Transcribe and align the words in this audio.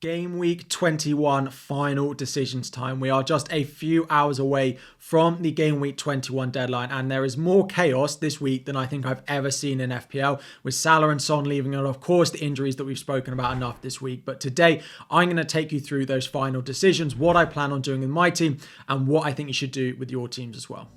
Game 0.00 0.38
week 0.38 0.66
21 0.70 1.50
final 1.50 2.14
decisions 2.14 2.70
time. 2.70 3.00
We 3.00 3.10
are 3.10 3.22
just 3.22 3.52
a 3.52 3.64
few 3.64 4.06
hours 4.08 4.38
away 4.38 4.78
from 4.96 5.42
the 5.42 5.52
game 5.52 5.78
week 5.78 5.98
21 5.98 6.50
deadline, 6.50 6.90
and 6.90 7.10
there 7.10 7.22
is 7.22 7.36
more 7.36 7.66
chaos 7.66 8.16
this 8.16 8.40
week 8.40 8.64
than 8.64 8.76
I 8.76 8.86
think 8.86 9.04
I've 9.04 9.20
ever 9.28 9.50
seen 9.50 9.78
in 9.78 9.90
FPL, 9.90 10.40
with 10.62 10.72
Salah 10.72 11.10
and 11.10 11.20
Son 11.20 11.44
leaving, 11.44 11.74
and 11.74 11.86
of 11.86 12.00
course, 12.00 12.30
the 12.30 12.40
injuries 12.40 12.76
that 12.76 12.86
we've 12.86 12.98
spoken 12.98 13.34
about 13.34 13.54
enough 13.54 13.82
this 13.82 14.00
week. 14.00 14.24
But 14.24 14.40
today, 14.40 14.80
I'm 15.10 15.26
going 15.26 15.36
to 15.36 15.44
take 15.44 15.70
you 15.70 15.80
through 15.80 16.06
those 16.06 16.26
final 16.26 16.62
decisions, 16.62 17.14
what 17.14 17.36
I 17.36 17.44
plan 17.44 17.70
on 17.70 17.82
doing 17.82 18.00
with 18.00 18.08
my 18.08 18.30
team, 18.30 18.56
and 18.88 19.06
what 19.06 19.26
I 19.26 19.34
think 19.34 19.48
you 19.50 19.52
should 19.52 19.70
do 19.70 19.96
with 19.98 20.10
your 20.10 20.28
teams 20.28 20.56
as 20.56 20.70
well. 20.70 20.88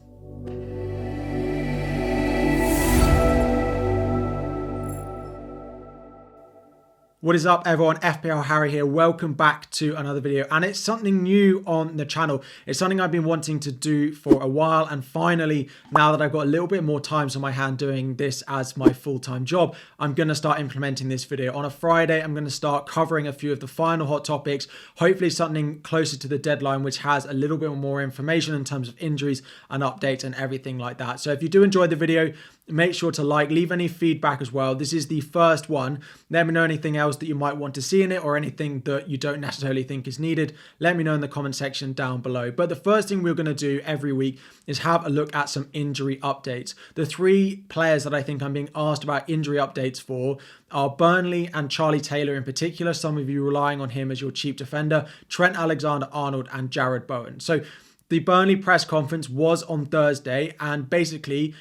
What 7.23 7.37
is 7.37 7.45
up 7.45 7.65
everyone, 7.65 7.99
FPL 7.99 8.43
Harry 8.43 8.69
here, 8.69 8.85
welcome 8.85 9.31
back 9.31 9.69
to 9.71 9.95
another 9.95 10.19
video 10.19 10.45
and 10.51 10.65
it's 10.65 10.77
something 10.77 11.23
new 11.23 11.63
on 11.65 11.95
the 11.95 12.05
channel. 12.05 12.43
It's 12.65 12.77
something 12.77 12.99
I've 12.99 13.13
been 13.13 13.23
wanting 13.23 13.61
to 13.61 13.71
do 13.71 14.11
for 14.11 14.43
a 14.43 14.47
while 14.49 14.85
and 14.87 15.05
finally, 15.05 15.69
now 15.93 16.11
that 16.11 16.21
I've 16.21 16.33
got 16.33 16.47
a 16.47 16.49
little 16.49 16.67
bit 16.67 16.83
more 16.83 16.99
time 16.99 17.29
on 17.33 17.39
my 17.39 17.51
hand 17.51 17.77
doing 17.77 18.17
this 18.17 18.43
as 18.49 18.75
my 18.75 18.91
full-time 18.91 19.45
job, 19.45 19.73
I'm 19.99 20.13
going 20.15 20.27
to 20.27 20.35
start 20.35 20.59
implementing 20.59 21.07
this 21.07 21.23
video. 21.23 21.55
On 21.55 21.63
a 21.63 21.69
Friday, 21.69 22.21
I'm 22.21 22.33
going 22.33 22.43
to 22.43 22.51
start 22.51 22.87
covering 22.87 23.25
a 23.25 23.31
few 23.31 23.53
of 23.53 23.61
the 23.61 23.69
final 23.69 24.05
hot 24.05 24.25
topics, 24.25 24.67
hopefully 24.97 25.29
something 25.29 25.79
closer 25.79 26.17
to 26.17 26.27
the 26.27 26.37
deadline 26.37 26.83
which 26.83 26.97
has 26.97 27.23
a 27.23 27.31
little 27.31 27.55
bit 27.55 27.71
more 27.71 28.01
information 28.01 28.53
in 28.53 28.65
terms 28.65 28.89
of 28.89 29.01
injuries 29.01 29.41
and 29.69 29.81
updates 29.81 30.25
and 30.25 30.35
everything 30.35 30.77
like 30.77 30.97
that. 30.97 31.21
So 31.21 31.31
if 31.31 31.41
you 31.41 31.47
do 31.47 31.63
enjoy 31.63 31.87
the 31.87 31.95
video, 31.95 32.33
make 32.67 32.93
sure 32.93 33.11
to 33.11 33.23
like, 33.23 33.49
leave 33.49 33.71
any 33.71 33.89
feedback 33.89 34.41
as 34.41 34.51
well. 34.51 34.73
This 34.73 34.93
is 34.93 35.07
the 35.07 35.19
first 35.19 35.69
one. 35.69 35.99
Let 36.29 36.47
me 36.47 36.53
know 36.53 36.63
anything 36.63 36.95
else 36.95 37.17
that 37.17 37.25
you 37.25 37.35
might 37.35 37.57
want 37.57 37.75
to 37.75 37.81
see 37.81 38.03
in 38.03 38.11
it 38.11 38.23
or 38.23 38.37
anything 38.37 38.81
that 38.81 39.09
you 39.09 39.17
don't 39.17 39.41
necessarily 39.41 39.83
think 39.83 40.07
is 40.07 40.17
needed. 40.17 40.55
Let 40.79 40.95
me 40.95 41.03
know 41.03 41.13
in 41.13 41.21
the 41.21 41.27
comment 41.27 41.55
section 41.55 41.91
down 41.91 42.21
below. 42.21 42.51
But 42.51 42.69
the 42.69 42.75
first 42.75 43.09
thing 43.09 43.21
we're 43.21 43.33
going 43.33 43.47
to 43.47 43.53
do 43.53 43.81
every 43.83 44.13
week 44.13 44.39
is 44.65 44.79
have 44.79 45.05
a 45.05 45.09
look 45.09 45.35
at 45.35 45.49
some 45.49 45.69
injury 45.73 46.17
updates. 46.17 46.73
The 46.95 47.05
three 47.05 47.57
players 47.67 48.05
that 48.05 48.13
I 48.13 48.23
think 48.23 48.41
I'm 48.41 48.53
being 48.53 48.69
asked 48.73 49.03
about 49.03 49.29
injury 49.29 49.57
updates 49.57 50.01
for 50.01 50.37
are 50.71 50.89
Burnley 50.89 51.49
and 51.53 51.69
Charlie 51.69 51.99
Taylor 51.99 52.35
in 52.35 52.43
particular. 52.43 52.93
Some 52.93 53.17
of 53.17 53.29
you 53.29 53.43
relying 53.43 53.81
on 53.81 53.89
him 53.89 54.09
as 54.09 54.21
your 54.21 54.31
cheap 54.31 54.55
defender, 54.55 55.05
Trent 55.27 55.57
Alexander 55.57 56.07
Arnold 56.13 56.47
and 56.53 56.71
Jarrod 56.71 57.07
Bowen. 57.07 57.41
So 57.41 57.61
the 58.09 58.19
Burnley 58.19 58.55
press 58.55 58.85
conference 58.85 59.27
was 59.27 59.63
on 59.63 59.87
Thursday, 59.87 60.55
and 60.59 60.89
basically, 60.89 61.55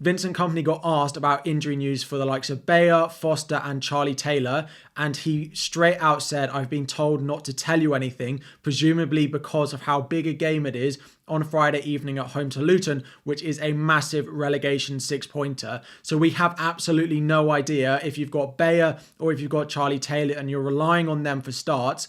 Vincent 0.00 0.36
Kompany 0.36 0.62
got 0.62 0.80
asked 0.84 1.16
about 1.16 1.44
injury 1.44 1.74
news 1.74 2.04
for 2.04 2.18
the 2.18 2.24
likes 2.24 2.50
of 2.50 2.64
Beyer, 2.64 3.08
Foster, 3.08 3.60
and 3.64 3.82
Charlie 3.82 4.14
Taylor, 4.14 4.68
and 4.96 5.16
he 5.16 5.50
straight 5.54 5.98
out 5.98 6.22
said, 6.22 6.50
I've 6.50 6.70
been 6.70 6.86
told 6.86 7.20
not 7.20 7.44
to 7.46 7.52
tell 7.52 7.82
you 7.82 7.94
anything, 7.94 8.40
presumably 8.62 9.26
because 9.26 9.72
of 9.72 9.82
how 9.82 10.00
big 10.00 10.28
a 10.28 10.32
game 10.32 10.66
it 10.66 10.76
is 10.76 11.00
on 11.26 11.42
Friday 11.42 11.80
evening 11.80 12.16
at 12.16 12.28
home 12.28 12.48
to 12.50 12.60
Luton, 12.60 13.02
which 13.24 13.42
is 13.42 13.60
a 13.60 13.72
massive 13.72 14.28
relegation 14.28 15.00
six 15.00 15.26
pointer. 15.26 15.82
So 16.02 16.16
we 16.16 16.30
have 16.30 16.54
absolutely 16.58 17.20
no 17.20 17.50
idea 17.50 18.00
if 18.04 18.16
you've 18.18 18.30
got 18.30 18.56
Beyer 18.56 19.00
or 19.18 19.32
if 19.32 19.40
you've 19.40 19.50
got 19.50 19.68
Charlie 19.68 19.98
Taylor 19.98 20.36
and 20.36 20.48
you're 20.48 20.62
relying 20.62 21.08
on 21.08 21.24
them 21.24 21.42
for 21.42 21.50
starts 21.50 22.06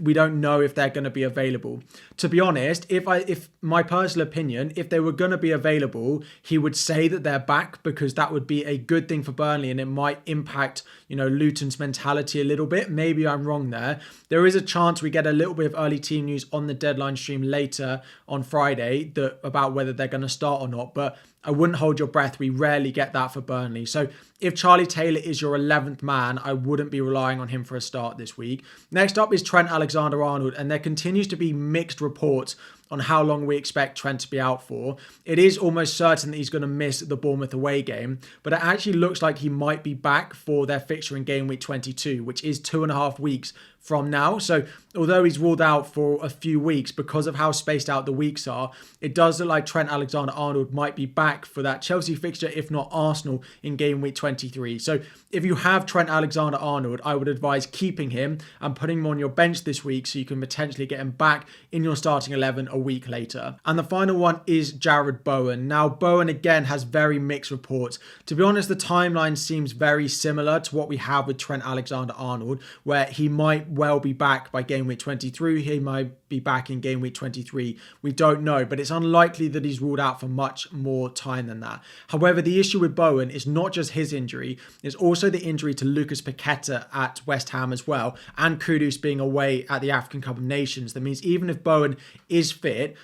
we 0.00 0.12
don't 0.12 0.40
know 0.40 0.60
if 0.60 0.74
they're 0.74 0.90
going 0.90 1.04
to 1.04 1.10
be 1.10 1.22
available. 1.22 1.82
To 2.18 2.28
be 2.28 2.40
honest, 2.40 2.86
if 2.88 3.06
I 3.06 3.18
if 3.18 3.48
my 3.60 3.82
personal 3.82 4.26
opinion, 4.26 4.72
if 4.76 4.88
they 4.88 5.00
were 5.00 5.12
going 5.12 5.30
to 5.30 5.38
be 5.38 5.50
available, 5.50 6.22
he 6.42 6.58
would 6.58 6.76
say 6.76 7.08
that 7.08 7.22
they're 7.22 7.38
back 7.38 7.82
because 7.82 8.14
that 8.14 8.32
would 8.32 8.46
be 8.46 8.64
a 8.64 8.76
good 8.76 9.08
thing 9.08 9.22
for 9.22 9.32
Burnley 9.32 9.70
and 9.70 9.80
it 9.80 9.86
might 9.86 10.20
impact, 10.26 10.82
you 11.08 11.16
know, 11.16 11.28
Luton's 11.28 11.78
mentality 11.78 12.40
a 12.40 12.44
little 12.44 12.66
bit. 12.66 12.90
Maybe 12.90 13.26
I'm 13.26 13.44
wrong 13.44 13.70
there. 13.70 14.00
There 14.28 14.46
is 14.46 14.54
a 14.54 14.62
chance 14.62 15.02
we 15.02 15.10
get 15.10 15.26
a 15.26 15.32
little 15.32 15.54
bit 15.54 15.66
of 15.66 15.74
early 15.76 15.98
team 15.98 16.26
news 16.26 16.46
on 16.52 16.66
the 16.66 16.74
deadline 16.74 17.16
stream 17.16 17.42
later 17.42 18.02
on 18.28 18.42
Friday 18.42 19.04
that 19.14 19.38
about 19.44 19.74
whether 19.74 19.92
they're 19.92 20.08
going 20.08 20.22
to 20.22 20.28
start 20.28 20.60
or 20.60 20.68
not, 20.68 20.94
but 20.94 21.16
I 21.44 21.50
wouldn't 21.50 21.78
hold 21.78 21.98
your 21.98 22.08
breath. 22.08 22.38
We 22.38 22.48
rarely 22.50 22.90
get 22.90 23.12
that 23.12 23.28
for 23.28 23.40
Burnley. 23.40 23.84
So 23.86 24.08
if 24.40 24.54
Charlie 24.54 24.86
Taylor 24.86 25.20
is 25.20 25.40
your 25.40 25.56
11th 25.58 26.02
man, 26.02 26.38
I 26.38 26.54
wouldn't 26.54 26.90
be 26.90 27.00
relying 27.00 27.40
on 27.40 27.48
him 27.48 27.64
for 27.64 27.76
a 27.76 27.80
start 27.80 28.16
this 28.16 28.36
week. 28.38 28.64
Next 28.90 29.18
up 29.18 29.32
is 29.32 29.42
Trent 29.42 29.70
Alexander 29.70 30.22
Arnold, 30.22 30.54
and 30.54 30.70
there 30.70 30.78
continues 30.78 31.26
to 31.28 31.36
be 31.36 31.52
mixed 31.52 32.00
reports 32.00 32.56
on 32.90 33.00
how 33.00 33.22
long 33.22 33.46
we 33.46 33.56
expect 33.56 33.98
Trent 33.98 34.20
to 34.20 34.30
be 34.30 34.40
out 34.40 34.66
for. 34.66 34.96
It 35.24 35.38
is 35.38 35.58
almost 35.58 35.96
certain 35.96 36.30
that 36.30 36.36
he's 36.36 36.50
going 36.50 36.62
to 36.62 36.68
miss 36.68 37.00
the 37.00 37.16
Bournemouth 37.16 37.54
away 37.54 37.82
game, 37.82 38.20
but 38.42 38.52
it 38.52 38.62
actually 38.62 38.94
looks 38.94 39.22
like 39.22 39.38
he 39.38 39.48
might 39.48 39.82
be 39.82 39.94
back 39.94 40.34
for 40.34 40.66
their 40.66 40.80
fixture 40.80 41.16
in 41.16 41.24
game 41.24 41.46
week 41.46 41.60
22, 41.60 42.22
which 42.24 42.44
is 42.44 42.60
two 42.60 42.82
and 42.82 42.92
a 42.92 42.94
half 42.94 43.18
weeks 43.18 43.52
from 43.84 44.08
now. 44.08 44.38
So, 44.38 44.64
although 44.96 45.24
he's 45.24 45.38
ruled 45.38 45.60
out 45.60 45.86
for 45.92 46.18
a 46.24 46.30
few 46.30 46.58
weeks 46.58 46.90
because 46.90 47.26
of 47.26 47.36
how 47.36 47.52
spaced 47.52 47.90
out 47.90 48.06
the 48.06 48.12
weeks 48.12 48.48
are, 48.48 48.70
it 49.02 49.14
does 49.14 49.38
look 49.38 49.48
like 49.50 49.66
Trent 49.66 49.90
Alexander 49.90 50.32
Arnold 50.32 50.72
might 50.72 50.96
be 50.96 51.04
back 51.04 51.44
for 51.44 51.62
that 51.62 51.82
Chelsea 51.82 52.14
fixture, 52.14 52.48
if 52.48 52.70
not 52.70 52.88
Arsenal, 52.90 53.42
in 53.62 53.76
game 53.76 54.00
week 54.00 54.14
23. 54.14 54.78
So, 54.78 55.00
if 55.30 55.44
you 55.44 55.56
have 55.56 55.84
Trent 55.84 56.08
Alexander 56.08 56.56
Arnold, 56.56 57.02
I 57.04 57.14
would 57.14 57.28
advise 57.28 57.66
keeping 57.66 58.10
him 58.10 58.38
and 58.58 58.74
putting 58.74 59.00
him 59.00 59.06
on 59.06 59.18
your 59.18 59.28
bench 59.28 59.64
this 59.64 59.84
week 59.84 60.06
so 60.06 60.18
you 60.18 60.24
can 60.24 60.40
potentially 60.40 60.86
get 60.86 60.98
him 60.98 61.10
back 61.10 61.46
in 61.70 61.84
your 61.84 61.94
starting 61.94 62.32
11 62.32 62.68
a 62.74 62.78
week 62.78 63.08
later. 63.08 63.56
And 63.64 63.78
the 63.78 63.84
final 63.84 64.16
one 64.16 64.40
is 64.46 64.72
Jarrod 64.72 65.22
Bowen. 65.24 65.68
Now, 65.68 65.88
Bowen 65.88 66.28
again 66.28 66.64
has 66.64 66.82
very 66.82 67.18
mixed 67.18 67.50
reports. 67.50 67.98
To 68.26 68.34
be 68.34 68.42
honest, 68.42 68.68
the 68.68 68.76
timeline 68.76 69.38
seems 69.38 69.72
very 69.72 70.08
similar 70.08 70.60
to 70.60 70.76
what 70.76 70.88
we 70.88 70.96
have 70.96 71.26
with 71.26 71.38
Trent 71.38 71.64
Alexander 71.64 72.14
Arnold, 72.16 72.60
where 72.82 73.06
he 73.06 73.28
might 73.28 73.70
well 73.70 74.00
be 74.00 74.12
back 74.12 74.50
by 74.50 74.62
game 74.62 74.86
week 74.86 74.98
23. 74.98 75.62
He 75.62 75.78
might 75.78 76.12
be 76.34 76.40
back 76.40 76.70
in 76.70 76.80
game 76.80 77.00
week 77.00 77.14
23. 77.14 77.78
We 78.02 78.12
don't 78.12 78.42
know, 78.42 78.64
but 78.64 78.80
it's 78.80 78.90
unlikely 78.90 79.48
that 79.48 79.64
he's 79.64 79.80
ruled 79.80 80.00
out 80.00 80.20
for 80.20 80.28
much 80.28 80.72
more 80.72 81.10
time 81.10 81.46
than 81.46 81.60
that. 81.60 81.82
However, 82.08 82.42
the 82.42 82.58
issue 82.58 82.80
with 82.80 82.94
Bowen 82.94 83.30
is 83.30 83.46
not 83.46 83.72
just 83.72 83.92
his 83.92 84.12
injury, 84.12 84.58
it's 84.82 84.94
also 84.94 85.30
the 85.30 85.42
injury 85.42 85.74
to 85.74 85.84
Lucas 85.84 86.20
Paqueta 86.20 86.86
at 86.92 87.20
West 87.26 87.50
Ham 87.50 87.72
as 87.72 87.86
well, 87.86 88.16
and 88.36 88.60
Kudus 88.60 89.00
being 89.00 89.20
away 89.20 89.66
at 89.68 89.80
the 89.80 89.90
African 89.90 90.20
Cup 90.20 90.38
of 90.38 90.42
Nations. 90.42 90.92
That 90.92 91.02
means 91.02 91.22
even 91.22 91.48
if 91.48 91.62
Bowen 91.62 91.96
is 92.28 92.52
fit, 92.52 92.96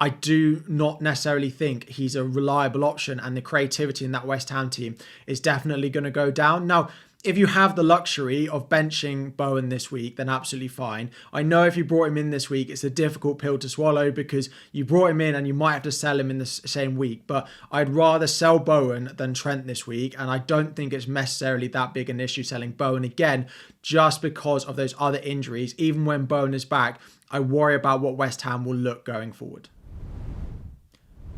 I 0.00 0.08
do 0.08 0.62
not 0.66 1.00
necessarily 1.00 1.50
think 1.50 1.88
he's 1.88 2.16
a 2.16 2.24
reliable 2.24 2.84
option, 2.84 3.20
and 3.20 3.36
the 3.36 3.40
creativity 3.40 4.04
in 4.04 4.12
that 4.12 4.26
West 4.26 4.50
Ham 4.50 4.68
team 4.68 4.96
is 5.26 5.40
definitely 5.40 5.88
going 5.88 6.04
to 6.04 6.10
go 6.10 6.30
down. 6.30 6.66
Now, 6.66 6.90
if 7.24 7.38
you 7.38 7.46
have 7.46 7.74
the 7.74 7.82
luxury 7.82 8.46
of 8.46 8.68
benching 8.68 9.34
Bowen 9.34 9.70
this 9.70 9.90
week, 9.90 10.16
then 10.16 10.28
absolutely 10.28 10.68
fine. 10.68 11.10
I 11.32 11.42
know 11.42 11.64
if 11.64 11.74
you 11.74 11.82
brought 11.82 12.08
him 12.08 12.18
in 12.18 12.28
this 12.28 12.50
week, 12.50 12.68
it's 12.68 12.84
a 12.84 12.90
difficult 12.90 13.38
pill 13.38 13.56
to 13.58 13.68
swallow 13.68 14.10
because 14.10 14.50
you 14.72 14.84
brought 14.84 15.10
him 15.10 15.22
in 15.22 15.34
and 15.34 15.46
you 15.46 15.54
might 15.54 15.72
have 15.72 15.82
to 15.84 15.92
sell 15.92 16.20
him 16.20 16.30
in 16.30 16.36
the 16.36 16.44
same 16.44 16.96
week. 16.96 17.26
But 17.26 17.48
I'd 17.72 17.88
rather 17.88 18.26
sell 18.26 18.58
Bowen 18.58 19.10
than 19.16 19.32
Trent 19.32 19.66
this 19.66 19.86
week. 19.86 20.14
And 20.18 20.30
I 20.30 20.36
don't 20.36 20.76
think 20.76 20.92
it's 20.92 21.08
necessarily 21.08 21.66
that 21.68 21.94
big 21.94 22.10
an 22.10 22.20
issue 22.20 22.42
selling 22.42 22.72
Bowen 22.72 23.04
again, 23.04 23.46
just 23.80 24.20
because 24.20 24.66
of 24.66 24.76
those 24.76 24.94
other 24.98 25.18
injuries. 25.18 25.74
Even 25.78 26.04
when 26.04 26.26
Bowen 26.26 26.52
is 26.52 26.66
back, 26.66 27.00
I 27.30 27.40
worry 27.40 27.74
about 27.74 28.02
what 28.02 28.18
West 28.18 28.42
Ham 28.42 28.66
will 28.66 28.76
look 28.76 29.06
going 29.06 29.32
forward. 29.32 29.70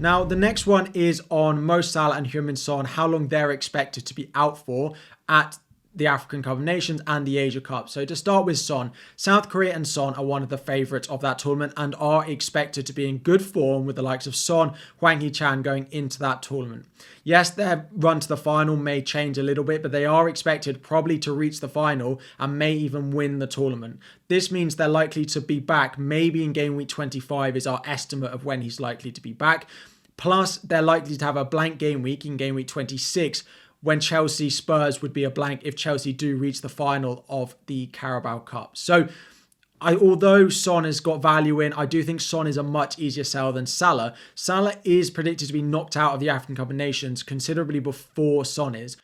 Now, 0.00 0.24
the 0.24 0.36
next 0.36 0.66
one 0.66 0.90
is 0.94 1.22
on 1.30 1.62
Mo 1.62 1.80
Salah 1.80 2.16
and 2.16 2.26
Heung-min 2.26 2.56
Son, 2.56 2.84
how 2.84 3.06
long 3.06 3.28
they're 3.28 3.52
expected 3.52 4.04
to 4.06 4.14
be 4.14 4.30
out 4.34 4.58
for 4.58 4.94
at 5.28 5.58
the 5.96 6.06
African 6.06 6.42
Cup 6.42 6.58
of 6.58 6.60
Nations 6.62 7.00
and 7.06 7.26
the 7.26 7.38
Asia 7.38 7.60
Cup. 7.60 7.88
So 7.88 8.04
to 8.04 8.14
start 8.14 8.44
with 8.44 8.58
Son, 8.58 8.92
South 9.16 9.48
Korea 9.48 9.74
and 9.74 9.88
Son 9.88 10.14
are 10.14 10.24
one 10.24 10.42
of 10.42 10.50
the 10.50 10.58
favourites 10.58 11.08
of 11.08 11.22
that 11.22 11.38
tournament 11.38 11.72
and 11.76 11.94
are 11.98 12.28
expected 12.28 12.86
to 12.86 12.92
be 12.92 13.08
in 13.08 13.18
good 13.18 13.42
form 13.42 13.86
with 13.86 13.96
the 13.96 14.02
likes 14.02 14.26
of 14.26 14.36
Son, 14.36 14.74
Hwang 14.98 15.20
Hee-chan 15.20 15.62
going 15.62 15.86
into 15.90 16.18
that 16.18 16.42
tournament. 16.42 16.86
Yes, 17.24 17.50
their 17.50 17.88
run 17.92 18.20
to 18.20 18.28
the 18.28 18.36
final 18.36 18.76
may 18.76 19.00
change 19.02 19.38
a 19.38 19.42
little 19.42 19.64
bit, 19.64 19.82
but 19.82 19.90
they 19.90 20.04
are 20.04 20.28
expected 20.28 20.82
probably 20.82 21.18
to 21.20 21.32
reach 21.32 21.60
the 21.60 21.68
final 21.68 22.20
and 22.38 22.58
may 22.58 22.74
even 22.74 23.10
win 23.10 23.38
the 23.38 23.46
tournament. 23.46 23.98
This 24.28 24.52
means 24.52 24.76
they're 24.76 24.88
likely 24.88 25.24
to 25.26 25.40
be 25.40 25.58
back 25.58 25.98
maybe 25.98 26.44
in 26.44 26.52
game 26.52 26.76
week 26.76 26.88
25 26.88 27.56
is 27.56 27.66
our 27.66 27.80
estimate 27.84 28.32
of 28.32 28.44
when 28.44 28.60
he's 28.62 28.80
likely 28.80 29.10
to 29.12 29.20
be 29.20 29.32
back. 29.32 29.66
Plus, 30.16 30.56
they're 30.58 30.82
likely 30.82 31.16
to 31.16 31.24
have 31.24 31.36
a 31.36 31.44
blank 31.44 31.78
game 31.78 32.02
week 32.02 32.24
in 32.24 32.36
game 32.36 32.54
week 32.54 32.68
26 32.68 33.44
when 33.86 34.00
Chelsea 34.00 34.50
Spurs 34.50 35.00
would 35.00 35.12
be 35.12 35.22
a 35.22 35.30
blank 35.30 35.60
if 35.62 35.76
Chelsea 35.76 36.12
do 36.12 36.36
reach 36.36 36.60
the 36.60 36.68
final 36.68 37.24
of 37.28 37.54
the 37.66 37.86
Carabao 37.86 38.40
Cup. 38.40 38.76
So, 38.76 39.06
I, 39.80 39.94
although 39.94 40.48
Son 40.48 40.82
has 40.82 40.98
got 40.98 41.22
value 41.22 41.60
in, 41.60 41.72
I 41.74 41.86
do 41.86 42.02
think 42.02 42.20
Son 42.20 42.48
is 42.48 42.56
a 42.56 42.64
much 42.64 42.98
easier 42.98 43.22
sell 43.22 43.52
than 43.52 43.64
Salah. 43.64 44.12
Salah 44.34 44.74
is 44.82 45.08
predicted 45.12 45.46
to 45.46 45.52
be 45.52 45.62
knocked 45.62 45.96
out 45.96 46.14
of 46.14 46.18
the 46.18 46.28
African 46.28 46.56
Cup 46.56 46.70
of 46.70 46.74
Nations 46.74 47.22
considerably 47.22 47.78
before 47.78 48.44
Son 48.44 48.74
is. 48.74 48.96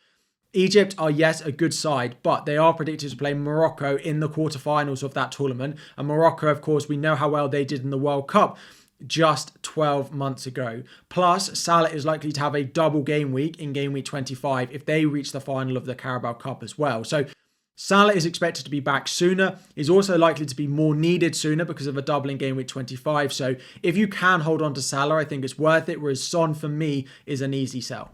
Egypt 0.51 0.95
are 0.97 1.09
yes 1.09 1.39
a 1.39 1.53
good 1.53 1.73
side, 1.73 2.17
but 2.21 2.45
they 2.45 2.57
are 2.57 2.73
predicted 2.73 3.09
to 3.09 3.15
play 3.15 3.33
Morocco 3.33 3.95
in 3.95 4.19
the 4.19 4.29
quarterfinals 4.29 5.01
of 5.01 5.13
that 5.13 5.31
tournament. 5.31 5.77
And 5.95 6.09
Morocco, 6.09 6.47
of 6.49 6.59
course, 6.59 6.89
we 6.89 6.97
know 6.97 7.15
how 7.15 7.29
well 7.29 7.47
they 7.47 7.63
did 7.63 7.83
in 7.83 7.89
the 7.89 7.97
World 7.97 8.27
Cup 8.27 8.57
just 9.07 9.61
12 9.63 10.13
months 10.13 10.45
ago. 10.45 10.83
Plus, 11.09 11.57
Salah 11.59 11.89
is 11.89 12.05
likely 12.05 12.31
to 12.31 12.39
have 12.39 12.55
a 12.55 12.63
double 12.63 13.01
game 13.01 13.31
week 13.31 13.59
in 13.59 13.73
game 13.73 13.93
week 13.93 14.05
25 14.05 14.71
if 14.71 14.85
they 14.85 15.05
reach 15.05 15.31
the 15.31 15.41
final 15.41 15.77
of 15.77 15.85
the 15.85 15.95
Carabao 15.95 16.33
Cup 16.33 16.63
as 16.63 16.77
well. 16.77 17.03
So, 17.03 17.25
Salah 17.75 18.13
is 18.13 18.25
expected 18.25 18.63
to 18.65 18.71
be 18.71 18.79
back 18.79 19.07
sooner. 19.07 19.57
Is 19.75 19.89
also 19.89 20.17
likely 20.17 20.45
to 20.45 20.55
be 20.55 20.67
more 20.67 20.95
needed 20.95 21.35
sooner 21.35 21.65
because 21.65 21.87
of 21.87 21.97
a 21.97 22.01
doubling 22.01 22.37
game 22.37 22.55
week 22.55 22.67
25. 22.67 23.33
So, 23.33 23.55
if 23.81 23.97
you 23.97 24.07
can 24.07 24.41
hold 24.41 24.61
on 24.61 24.73
to 24.75 24.81
Salah, 24.81 25.15
I 25.15 25.25
think 25.25 25.43
it's 25.43 25.57
worth 25.57 25.89
it. 25.89 26.01
Whereas 26.01 26.23
Son, 26.23 26.53
for 26.53 26.69
me, 26.69 27.07
is 27.25 27.41
an 27.41 27.53
easy 27.53 27.81
sell. 27.81 28.11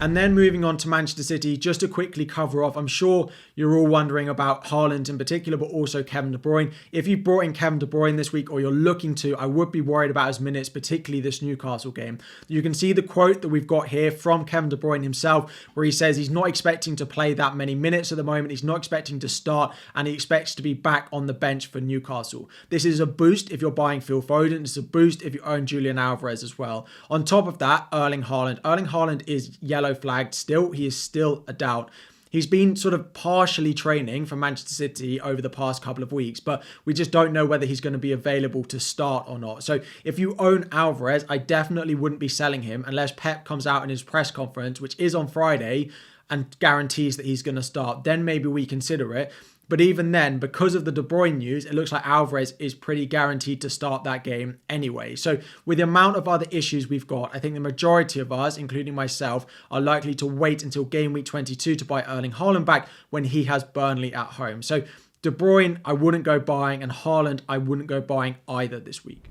And 0.00 0.16
then 0.16 0.32
moving 0.32 0.64
on 0.64 0.76
to 0.78 0.88
Manchester 0.88 1.24
City, 1.24 1.56
just 1.56 1.80
to 1.80 1.88
quickly 1.88 2.24
cover 2.24 2.62
off, 2.62 2.76
I'm 2.76 2.86
sure 2.86 3.30
you're 3.56 3.76
all 3.76 3.88
wondering 3.88 4.28
about 4.28 4.66
Haaland 4.66 5.08
in 5.08 5.18
particular, 5.18 5.58
but 5.58 5.70
also 5.70 6.04
Kevin 6.04 6.30
De 6.30 6.38
Bruyne. 6.38 6.72
If 6.92 7.08
you 7.08 7.16
brought 7.16 7.40
in 7.40 7.52
Kevin 7.52 7.80
De 7.80 7.86
Bruyne 7.86 8.16
this 8.16 8.32
week 8.32 8.48
or 8.48 8.60
you're 8.60 8.70
looking 8.70 9.16
to, 9.16 9.36
I 9.36 9.46
would 9.46 9.72
be 9.72 9.80
worried 9.80 10.12
about 10.12 10.28
his 10.28 10.38
minutes, 10.38 10.68
particularly 10.68 11.20
this 11.20 11.42
Newcastle 11.42 11.90
game. 11.90 12.18
You 12.46 12.62
can 12.62 12.74
see 12.74 12.92
the 12.92 13.02
quote 13.02 13.42
that 13.42 13.48
we've 13.48 13.66
got 13.66 13.88
here 13.88 14.12
from 14.12 14.44
Kevin 14.44 14.70
De 14.70 14.76
Bruyne 14.76 15.02
himself, 15.02 15.52
where 15.74 15.84
he 15.84 15.90
says 15.90 16.16
he's 16.16 16.30
not 16.30 16.46
expecting 16.46 16.94
to 16.94 17.04
play 17.04 17.34
that 17.34 17.56
many 17.56 17.74
minutes 17.74 18.12
at 18.12 18.18
the 18.18 18.24
moment. 18.24 18.50
He's 18.50 18.62
not 18.62 18.76
expecting 18.76 19.18
to 19.18 19.28
start, 19.28 19.74
and 19.96 20.06
he 20.06 20.14
expects 20.14 20.54
to 20.54 20.62
be 20.62 20.74
back 20.74 21.08
on 21.12 21.26
the 21.26 21.34
bench 21.34 21.66
for 21.66 21.80
Newcastle. 21.80 22.48
This 22.68 22.84
is 22.84 23.00
a 23.00 23.06
boost 23.06 23.50
if 23.50 23.60
you're 23.60 23.72
buying 23.72 24.00
Phil 24.00 24.22
Foden. 24.22 24.60
It's 24.60 24.76
a 24.76 24.82
boost 24.82 25.22
if 25.22 25.34
you 25.34 25.40
own 25.40 25.66
Julian 25.66 25.98
Alvarez 25.98 26.44
as 26.44 26.56
well. 26.56 26.86
On 27.10 27.24
top 27.24 27.48
of 27.48 27.58
that, 27.58 27.88
Erling 27.92 28.22
Haaland. 28.22 28.60
Erling 28.64 28.86
Haaland 28.86 29.28
is 29.28 29.58
yellow 29.60 29.87
yellow 29.88 30.00
flagged 30.00 30.34
still. 30.34 30.72
He 30.72 30.86
is 30.86 30.96
still 30.96 31.44
a 31.46 31.52
doubt. 31.52 31.90
He's 32.30 32.46
been 32.46 32.76
sort 32.76 32.92
of 32.92 33.14
partially 33.14 33.72
training 33.72 34.26
for 34.26 34.36
Manchester 34.36 34.74
City 34.74 35.18
over 35.18 35.40
the 35.40 35.48
past 35.48 35.82
couple 35.82 36.02
of 36.02 36.12
weeks, 36.12 36.40
but 36.40 36.62
we 36.84 36.92
just 36.92 37.10
don't 37.10 37.32
know 37.32 37.46
whether 37.46 37.64
he's 37.64 37.80
going 37.80 37.94
to 37.94 37.98
be 37.98 38.12
available 38.12 38.64
to 38.64 38.78
start 38.78 39.24
or 39.26 39.38
not. 39.38 39.64
So 39.64 39.80
if 40.04 40.18
you 40.18 40.36
own 40.38 40.68
Alvarez, 40.70 41.24
I 41.30 41.38
definitely 41.38 41.94
wouldn't 41.94 42.20
be 42.20 42.28
selling 42.28 42.62
him 42.62 42.84
unless 42.86 43.12
Pep 43.12 43.46
comes 43.46 43.66
out 43.66 43.82
in 43.82 43.88
his 43.88 44.02
press 44.02 44.30
conference, 44.30 44.78
which 44.78 44.98
is 44.98 45.14
on 45.14 45.26
Friday, 45.26 45.88
and 46.28 46.54
guarantees 46.58 47.16
that 47.16 47.24
he's 47.24 47.42
going 47.42 47.54
to 47.54 47.62
start. 47.62 48.04
Then 48.04 48.26
maybe 48.26 48.48
we 48.48 48.66
consider 48.66 49.14
it. 49.14 49.32
But 49.68 49.80
even 49.82 50.12
then, 50.12 50.38
because 50.38 50.74
of 50.74 50.84
the 50.84 50.92
De 50.92 51.02
Bruyne 51.02 51.38
news, 51.38 51.66
it 51.66 51.74
looks 51.74 51.92
like 51.92 52.06
Alvarez 52.06 52.54
is 52.58 52.74
pretty 52.74 53.04
guaranteed 53.04 53.60
to 53.60 53.70
start 53.70 54.02
that 54.04 54.24
game 54.24 54.58
anyway. 54.68 55.14
So, 55.14 55.38
with 55.66 55.78
the 55.78 55.84
amount 55.84 56.16
of 56.16 56.26
other 56.26 56.46
issues 56.50 56.88
we've 56.88 57.06
got, 57.06 57.34
I 57.34 57.38
think 57.38 57.54
the 57.54 57.60
majority 57.60 58.18
of 58.18 58.32
us, 58.32 58.56
including 58.56 58.94
myself, 58.94 59.46
are 59.70 59.80
likely 59.80 60.14
to 60.14 60.26
wait 60.26 60.62
until 60.62 60.84
game 60.84 61.12
week 61.12 61.26
22 61.26 61.74
to 61.76 61.84
buy 61.84 62.02
Erling 62.04 62.32
Haaland 62.32 62.64
back 62.64 62.88
when 63.10 63.24
he 63.24 63.44
has 63.44 63.62
Burnley 63.62 64.14
at 64.14 64.28
home. 64.28 64.62
So, 64.62 64.84
De 65.20 65.30
Bruyne, 65.30 65.80
I 65.84 65.92
wouldn't 65.92 66.24
go 66.24 66.38
buying, 66.40 66.82
and 66.82 66.90
Haaland, 66.90 67.40
I 67.48 67.58
wouldn't 67.58 67.88
go 67.88 68.00
buying 68.00 68.36
either 68.48 68.80
this 68.80 69.04
week. 69.04 69.28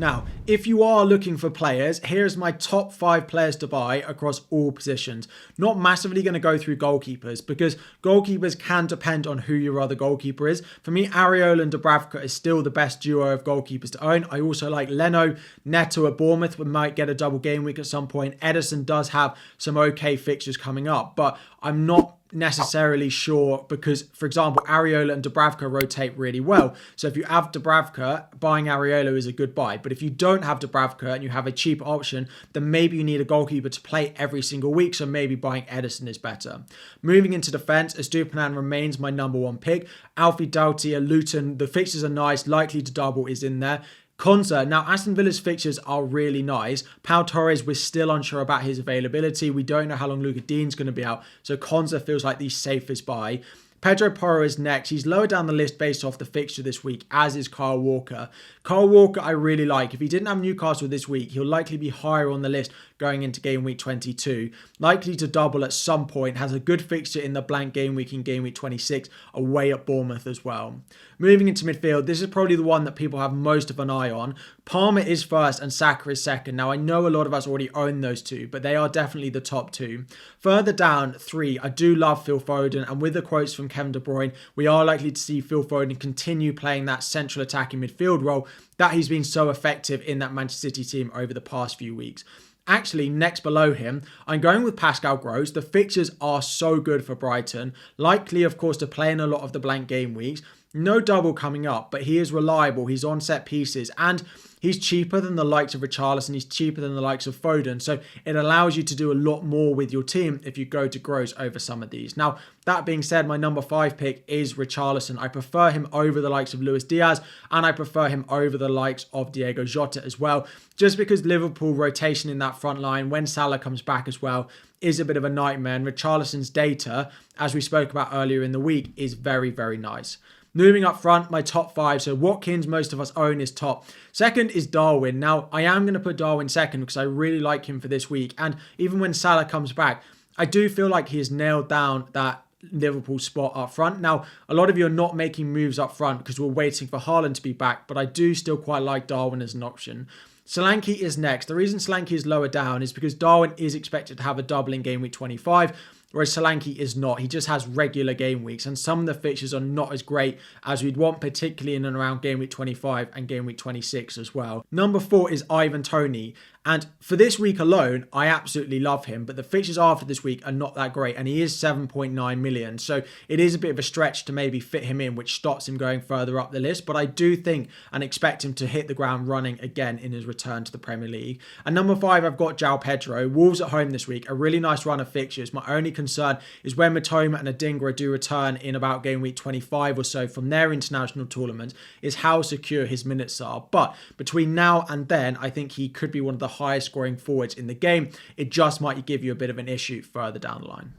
Now, 0.00 0.24
if 0.46 0.66
you 0.66 0.82
are 0.82 1.04
looking 1.04 1.36
for 1.36 1.50
players, 1.50 1.98
here's 2.02 2.34
my 2.34 2.52
top 2.52 2.90
five 2.90 3.28
players 3.28 3.54
to 3.56 3.66
buy 3.66 3.96
across 3.96 4.40
all 4.48 4.72
positions. 4.72 5.28
Not 5.58 5.78
massively 5.78 6.22
going 6.22 6.32
to 6.32 6.40
go 6.40 6.56
through 6.56 6.78
goalkeepers 6.78 7.46
because 7.46 7.76
goalkeepers 8.02 8.58
can 8.58 8.86
depend 8.86 9.26
on 9.26 9.36
who 9.36 9.52
your 9.52 9.78
other 9.78 9.94
goalkeeper 9.94 10.48
is. 10.48 10.62
For 10.82 10.90
me, 10.90 11.08
Areola 11.08 11.60
and 11.60 11.70
Dubravka 11.70 12.24
is 12.24 12.32
still 12.32 12.62
the 12.62 12.70
best 12.70 13.02
duo 13.02 13.28
of 13.28 13.44
goalkeepers 13.44 13.90
to 13.90 14.02
own. 14.02 14.24
I 14.30 14.40
also 14.40 14.70
like 14.70 14.88
Leno, 14.88 15.36
Neto 15.66 16.06
at 16.06 16.16
Bournemouth, 16.16 16.58
we 16.58 16.64
might 16.64 16.96
get 16.96 17.10
a 17.10 17.14
double 17.14 17.38
game 17.38 17.62
week 17.62 17.78
at 17.78 17.84
some 17.84 18.08
point. 18.08 18.40
Ederson 18.40 18.86
does 18.86 19.10
have 19.10 19.36
some 19.58 19.76
okay 19.76 20.16
fixtures 20.16 20.56
coming 20.56 20.88
up, 20.88 21.14
but 21.14 21.36
I'm 21.62 21.84
not 21.84 22.16
necessarily 22.32 23.08
sure 23.08 23.64
because, 23.68 24.02
for 24.12 24.26
example, 24.26 24.62
Areola 24.66 25.12
and 25.12 25.22
Dubravka 25.22 25.70
rotate 25.70 26.16
really 26.16 26.40
well. 26.40 26.74
So 26.96 27.08
if 27.08 27.16
you 27.16 27.24
have 27.24 27.52
Dubravka, 27.52 28.38
buying 28.38 28.66
Areola 28.66 29.16
is 29.16 29.26
a 29.26 29.32
good 29.32 29.54
buy. 29.54 29.76
But 29.76 29.92
if 29.92 30.02
you 30.02 30.10
don't 30.10 30.44
have 30.44 30.60
Dubravka 30.60 31.14
and 31.14 31.22
you 31.22 31.30
have 31.30 31.46
a 31.46 31.52
cheaper 31.52 31.84
option, 31.84 32.28
then 32.52 32.70
maybe 32.70 32.96
you 32.96 33.04
need 33.04 33.20
a 33.20 33.24
goalkeeper 33.24 33.68
to 33.68 33.80
play 33.80 34.14
every 34.16 34.42
single 34.42 34.72
week. 34.72 34.94
So 34.94 35.06
maybe 35.06 35.34
buying 35.34 35.64
Ederson 35.64 36.08
is 36.08 36.18
better. 36.18 36.62
Moving 37.02 37.32
into 37.32 37.50
defence, 37.50 37.94
Estupiñán 37.94 38.56
remains 38.56 38.98
my 38.98 39.10
number 39.10 39.38
one 39.38 39.58
pick. 39.58 39.88
Alfie 40.16 40.46
Doughty 40.46 40.98
Luton, 40.98 41.58
the 41.58 41.66
fixtures 41.66 42.04
are 42.04 42.08
nice, 42.08 42.46
likely 42.46 42.82
to 42.82 42.92
double 42.92 43.26
is 43.26 43.42
in 43.42 43.60
there. 43.60 43.82
Konsa. 44.20 44.68
Now, 44.68 44.84
Aston 44.86 45.14
Villa's 45.14 45.40
fixtures 45.40 45.78
are 45.80 46.04
really 46.04 46.42
nice. 46.42 46.84
Pau 47.02 47.22
Torres, 47.22 47.64
we're 47.64 47.74
still 47.74 48.10
unsure 48.10 48.42
about 48.42 48.62
his 48.62 48.78
availability. 48.78 49.50
We 49.50 49.62
don't 49.62 49.88
know 49.88 49.96
how 49.96 50.08
long 50.08 50.20
Lucas 50.20 50.42
Digne's 50.42 50.74
going 50.74 50.86
to 50.86 50.92
be 50.92 51.02
out. 51.02 51.22
So 51.42 51.56
Konsa 51.56 52.04
feels 52.04 52.22
like 52.22 52.38
the 52.38 52.50
safest 52.50 53.06
buy. 53.06 53.40
Pedro 53.80 54.10
Porro 54.10 54.44
is 54.44 54.58
next. 54.58 54.90
He's 54.90 55.06
lower 55.06 55.26
down 55.26 55.46
the 55.46 55.54
list 55.54 55.78
based 55.78 56.04
off 56.04 56.18
the 56.18 56.26
fixture 56.26 56.62
this 56.62 56.84
week, 56.84 57.04
as 57.10 57.34
is 57.34 57.48
Kyle 57.48 57.78
Walker. 57.78 58.28
Kyle 58.62 58.86
Walker, 58.86 59.20
I 59.20 59.30
really 59.30 59.64
like. 59.64 59.94
If 59.94 60.00
he 60.00 60.08
didn't 60.08 60.28
have 60.28 60.42
Newcastle 60.42 60.86
this 60.86 61.08
week, 61.08 61.30
he'll 61.30 61.46
likely 61.46 61.78
be 61.78 61.88
higher 61.88 62.30
on 62.30 62.42
the 62.42 62.50
list 62.50 62.72
going 62.98 63.22
into 63.22 63.40
game 63.40 63.64
week 63.64 63.78
22. 63.78 64.50
Likely 64.78 65.16
to 65.16 65.26
double 65.26 65.64
at 65.64 65.72
some 65.72 66.06
point. 66.06 66.36
Has 66.36 66.52
a 66.52 66.60
good 66.60 66.82
fixture 66.82 67.20
in 67.20 67.32
the 67.32 67.40
blank 67.40 67.72
game 67.72 67.94
week 67.94 68.12
in 68.12 68.22
game 68.22 68.42
week 68.42 68.54
26, 68.54 69.08
away 69.32 69.72
at 69.72 69.86
Bournemouth 69.86 70.26
as 70.26 70.44
well. 70.44 70.82
Moving 71.18 71.48
into 71.48 71.64
midfield, 71.64 72.04
this 72.04 72.20
is 72.20 72.28
probably 72.28 72.56
the 72.56 72.62
one 72.62 72.84
that 72.84 72.96
people 72.96 73.18
have 73.18 73.32
most 73.32 73.70
of 73.70 73.80
an 73.80 73.88
eye 73.88 74.10
on. 74.10 74.34
Palmer 74.70 75.00
is 75.00 75.24
first 75.24 75.58
and 75.58 75.72
Saka 75.72 76.10
is 76.10 76.22
second. 76.22 76.54
Now, 76.54 76.70
I 76.70 76.76
know 76.76 77.04
a 77.04 77.10
lot 77.10 77.26
of 77.26 77.34
us 77.34 77.44
already 77.44 77.68
own 77.70 78.02
those 78.02 78.22
two, 78.22 78.46
but 78.46 78.62
they 78.62 78.76
are 78.76 78.88
definitely 78.88 79.30
the 79.30 79.40
top 79.40 79.72
two. 79.72 80.04
Further 80.38 80.72
down, 80.72 81.14
three, 81.14 81.58
I 81.58 81.68
do 81.68 81.92
love 81.92 82.24
Phil 82.24 82.38
Foden, 82.38 82.88
and 82.88 83.02
with 83.02 83.14
the 83.14 83.20
quotes 83.20 83.52
from 83.52 83.68
Kevin 83.68 83.90
De 83.90 83.98
Bruyne, 83.98 84.32
we 84.54 84.68
are 84.68 84.84
likely 84.84 85.10
to 85.10 85.20
see 85.20 85.40
Phil 85.40 85.64
Foden 85.64 85.98
continue 85.98 86.52
playing 86.52 86.84
that 86.84 87.02
central 87.02 87.42
attacking 87.42 87.80
midfield 87.80 88.22
role 88.22 88.46
that 88.76 88.92
he's 88.92 89.08
been 89.08 89.24
so 89.24 89.50
effective 89.50 90.02
in 90.02 90.20
that 90.20 90.32
Manchester 90.32 90.68
City 90.68 90.84
team 90.84 91.10
over 91.16 91.34
the 91.34 91.40
past 91.40 91.76
few 91.76 91.92
weeks. 91.96 92.22
Actually, 92.68 93.08
next 93.08 93.40
below 93.40 93.72
him, 93.72 94.02
I'm 94.28 94.40
going 94.40 94.62
with 94.62 94.76
Pascal 94.76 95.16
Gross. 95.16 95.50
The 95.50 95.62
fixtures 95.62 96.12
are 96.20 96.42
so 96.42 96.78
good 96.78 97.04
for 97.04 97.16
Brighton. 97.16 97.74
Likely, 97.96 98.44
of 98.44 98.56
course, 98.56 98.76
to 98.76 98.86
play 98.86 99.10
in 99.10 99.18
a 99.18 99.26
lot 99.26 99.40
of 99.40 99.52
the 99.52 99.58
blank 99.58 99.88
game 99.88 100.14
weeks. 100.14 100.42
No 100.72 101.00
double 101.00 101.32
coming 101.32 101.66
up, 101.66 101.90
but 101.90 102.02
he 102.02 102.18
is 102.18 102.32
reliable. 102.32 102.86
He's 102.86 103.02
on 103.02 103.20
set 103.20 103.44
pieces 103.44 103.90
and 103.98 104.22
he's 104.60 104.78
cheaper 104.78 105.20
than 105.20 105.34
the 105.34 105.42
likes 105.42 105.74
of 105.74 105.80
Richarlison. 105.80 106.34
He's 106.34 106.44
cheaper 106.44 106.80
than 106.80 106.94
the 106.94 107.00
likes 107.00 107.26
of 107.26 107.34
Foden. 107.34 107.82
So 107.82 107.98
it 108.24 108.36
allows 108.36 108.76
you 108.76 108.84
to 108.84 108.94
do 108.94 109.10
a 109.10 109.14
lot 109.14 109.44
more 109.44 109.74
with 109.74 109.92
your 109.92 110.04
team 110.04 110.40
if 110.44 110.56
you 110.56 110.64
go 110.64 110.86
to 110.86 110.98
Gross 111.00 111.34
over 111.36 111.58
some 111.58 111.82
of 111.82 111.90
these. 111.90 112.16
Now, 112.16 112.38
that 112.66 112.86
being 112.86 113.02
said, 113.02 113.26
my 113.26 113.36
number 113.36 113.60
five 113.62 113.96
pick 113.96 114.22
is 114.28 114.54
Richarlison. 114.54 115.18
I 115.18 115.26
prefer 115.26 115.72
him 115.72 115.88
over 115.92 116.20
the 116.20 116.30
likes 116.30 116.54
of 116.54 116.62
Luis 116.62 116.84
Diaz 116.84 117.20
and 117.50 117.66
I 117.66 117.72
prefer 117.72 118.08
him 118.08 118.24
over 118.28 118.56
the 118.56 118.68
likes 118.68 119.06
of 119.12 119.32
Diego 119.32 119.64
Jota 119.64 120.00
as 120.04 120.20
well, 120.20 120.46
just 120.76 120.96
because 120.96 121.24
Liverpool 121.24 121.74
rotation 121.74 122.30
in 122.30 122.38
that 122.38 122.60
front 122.60 122.78
line 122.78 123.10
when 123.10 123.26
Salah 123.26 123.58
comes 123.58 123.82
back 123.82 124.06
as 124.06 124.22
well 124.22 124.48
is 124.80 125.00
a 125.00 125.04
bit 125.04 125.16
of 125.16 125.24
a 125.24 125.28
nightmare. 125.28 125.74
And 125.74 125.84
Richarlison's 125.84 126.48
data, 126.48 127.10
as 127.40 127.56
we 127.56 127.60
spoke 127.60 127.90
about 127.90 128.10
earlier 128.12 128.44
in 128.44 128.52
the 128.52 128.60
week, 128.60 128.92
is 128.96 129.14
very, 129.14 129.50
very 129.50 129.76
nice. 129.76 130.18
Moving 130.52 130.84
up 130.84 131.00
front, 131.00 131.30
my 131.30 131.42
top 131.42 131.74
five. 131.74 132.02
So 132.02 132.14
Watkins, 132.14 132.66
most 132.66 132.92
of 132.92 133.00
us 133.00 133.12
own 133.14 133.40
is 133.40 133.52
top. 133.52 133.84
Second 134.10 134.50
is 134.50 134.66
Darwin. 134.66 135.20
Now, 135.20 135.48
I 135.52 135.62
am 135.62 135.84
going 135.84 135.94
to 135.94 136.00
put 136.00 136.16
Darwin 136.16 136.48
second 136.48 136.80
because 136.80 136.96
I 136.96 137.02
really 137.02 137.38
like 137.38 137.66
him 137.66 137.80
for 137.80 137.88
this 137.88 138.10
week. 138.10 138.34
And 138.36 138.56
even 138.76 138.98
when 138.98 139.14
Salah 139.14 139.44
comes 139.44 139.72
back, 139.72 140.02
I 140.36 140.44
do 140.44 140.68
feel 140.68 140.88
like 140.88 141.10
he 141.10 141.18
has 141.18 141.30
nailed 141.30 141.68
down 141.68 142.06
that 142.12 142.44
Liverpool 142.72 143.18
spot 143.18 143.52
up 143.54 143.72
front. 143.72 144.00
Now, 144.00 144.24
a 144.48 144.54
lot 144.54 144.68
of 144.70 144.76
you 144.76 144.86
are 144.86 144.90
not 144.90 145.16
making 145.16 145.52
moves 145.52 145.78
up 145.78 145.96
front 145.96 146.18
because 146.18 146.38
we're 146.38 146.48
waiting 146.48 146.88
for 146.88 146.98
Haaland 146.98 147.34
to 147.34 147.42
be 147.42 147.52
back, 147.52 147.86
but 147.86 147.96
I 147.96 148.04
do 148.04 148.34
still 148.34 148.56
quite 148.56 148.82
like 148.82 149.06
Darwin 149.06 149.42
as 149.42 149.54
an 149.54 149.62
option. 149.62 150.08
Solanke 150.46 150.96
is 150.96 151.16
next. 151.16 151.46
The 151.46 151.54
reason 151.54 151.78
Solanke 151.78 152.12
is 152.12 152.26
lower 152.26 152.48
down 152.48 152.82
is 152.82 152.92
because 152.92 153.14
Darwin 153.14 153.52
is 153.56 153.74
expected 153.74 154.16
to 154.16 154.24
have 154.24 154.38
a 154.38 154.42
double 154.42 154.72
in 154.72 154.82
game 154.82 155.00
week 155.00 155.12
25. 155.12 155.76
Whereas 156.12 156.34
Solanke 156.34 156.76
is 156.76 156.96
not. 156.96 157.20
He 157.20 157.28
just 157.28 157.46
has 157.46 157.66
regular 157.66 158.14
game 158.14 158.42
weeks, 158.42 158.66
and 158.66 158.78
some 158.78 159.00
of 159.00 159.06
the 159.06 159.14
fixtures 159.14 159.54
are 159.54 159.60
not 159.60 159.92
as 159.92 160.02
great 160.02 160.38
as 160.64 160.82
we'd 160.82 160.96
want, 160.96 161.20
particularly 161.20 161.76
in 161.76 161.84
and 161.84 161.96
around 161.96 162.22
game 162.22 162.38
week 162.40 162.50
25 162.50 163.08
and 163.14 163.28
game 163.28 163.46
week 163.46 163.58
26 163.58 164.18
as 164.18 164.34
well. 164.34 164.64
Number 164.72 164.98
four 165.00 165.30
is 165.30 165.44
Ivan 165.48 165.82
Toney, 165.82 166.34
And 166.64 166.86
for 167.00 167.16
this 167.16 167.38
week 167.38 167.58
alone, 167.58 168.06
I 168.12 168.26
absolutely 168.26 168.80
love 168.80 169.06
him, 169.06 169.24
but 169.24 169.36
the 169.36 169.42
fixtures 169.42 169.78
after 169.78 170.04
this 170.04 170.22
week 170.22 170.46
are 170.46 170.52
not 170.52 170.74
that 170.74 170.92
great, 170.92 171.16
and 171.16 171.26
he 171.26 171.40
is 171.40 171.56
7.9 171.56 172.38
million. 172.38 172.76
So 172.76 173.02
it 173.28 173.40
is 173.40 173.54
a 173.54 173.58
bit 173.58 173.70
of 173.70 173.78
a 173.78 173.82
stretch 173.82 174.26
to 174.26 174.32
maybe 174.32 174.60
fit 174.60 174.84
him 174.84 175.00
in, 175.00 175.14
which 175.14 175.34
stops 175.34 175.66
him 175.66 175.78
going 175.78 176.02
further 176.02 176.38
up 176.38 176.52
the 176.52 176.60
list. 176.60 176.84
But 176.84 176.96
I 176.96 177.06
do 177.06 177.34
think 177.34 177.70
and 177.92 178.04
expect 178.04 178.44
him 178.44 178.52
to 178.54 178.66
hit 178.66 178.88
the 178.88 178.94
ground 178.94 179.26
running 179.26 179.58
again 179.60 179.98
in 179.98 180.12
his 180.12 180.26
return 180.26 180.64
to 180.64 180.72
the 180.72 180.78
Premier 180.78 181.08
League. 181.08 181.40
And 181.64 181.74
number 181.74 181.96
five, 181.96 182.26
I've 182.26 182.36
got 182.36 182.58
João 182.58 182.78
Pedro. 182.78 183.26
Wolves 183.26 183.62
at 183.62 183.70
home 183.70 183.90
this 183.90 184.06
week, 184.06 184.28
a 184.28 184.34
really 184.34 184.60
nice 184.60 184.84
run 184.84 185.00
of 185.00 185.08
fixtures. 185.08 185.54
My 185.54 185.64
only 185.66 185.90
concern 186.00 186.38
is 186.64 186.76
when 186.76 186.94
Mitoma 186.94 187.38
and 187.38 187.48
Adingra 187.48 187.94
do 187.94 188.10
return 188.10 188.56
in 188.56 188.74
about 188.74 189.02
game 189.02 189.20
week 189.20 189.36
25 189.36 189.98
or 189.98 190.04
so 190.04 190.26
from 190.26 190.48
their 190.48 190.72
international 190.72 191.26
tournament, 191.26 191.74
is 192.00 192.16
how 192.16 192.42
secure 192.42 192.86
his 192.86 193.04
minutes 193.04 193.40
are. 193.40 193.66
But 193.70 193.94
between 194.16 194.54
now 194.54 194.86
and 194.88 195.08
then, 195.08 195.36
I 195.36 195.50
think 195.50 195.72
he 195.72 195.88
could 195.88 196.10
be 196.10 196.20
one 196.20 196.34
of 196.34 196.40
the 196.40 196.56
highest 196.62 196.86
scoring 196.86 197.16
forwards 197.16 197.54
in 197.54 197.66
the 197.66 197.74
game. 197.74 198.10
It 198.36 198.50
just 198.50 198.80
might 198.80 199.06
give 199.06 199.22
you 199.22 199.32
a 199.32 199.36
bit 199.42 199.50
of 199.50 199.58
an 199.58 199.68
issue 199.68 200.02
further 200.02 200.38
down 200.38 200.62
the 200.62 200.68
line. 200.68 200.94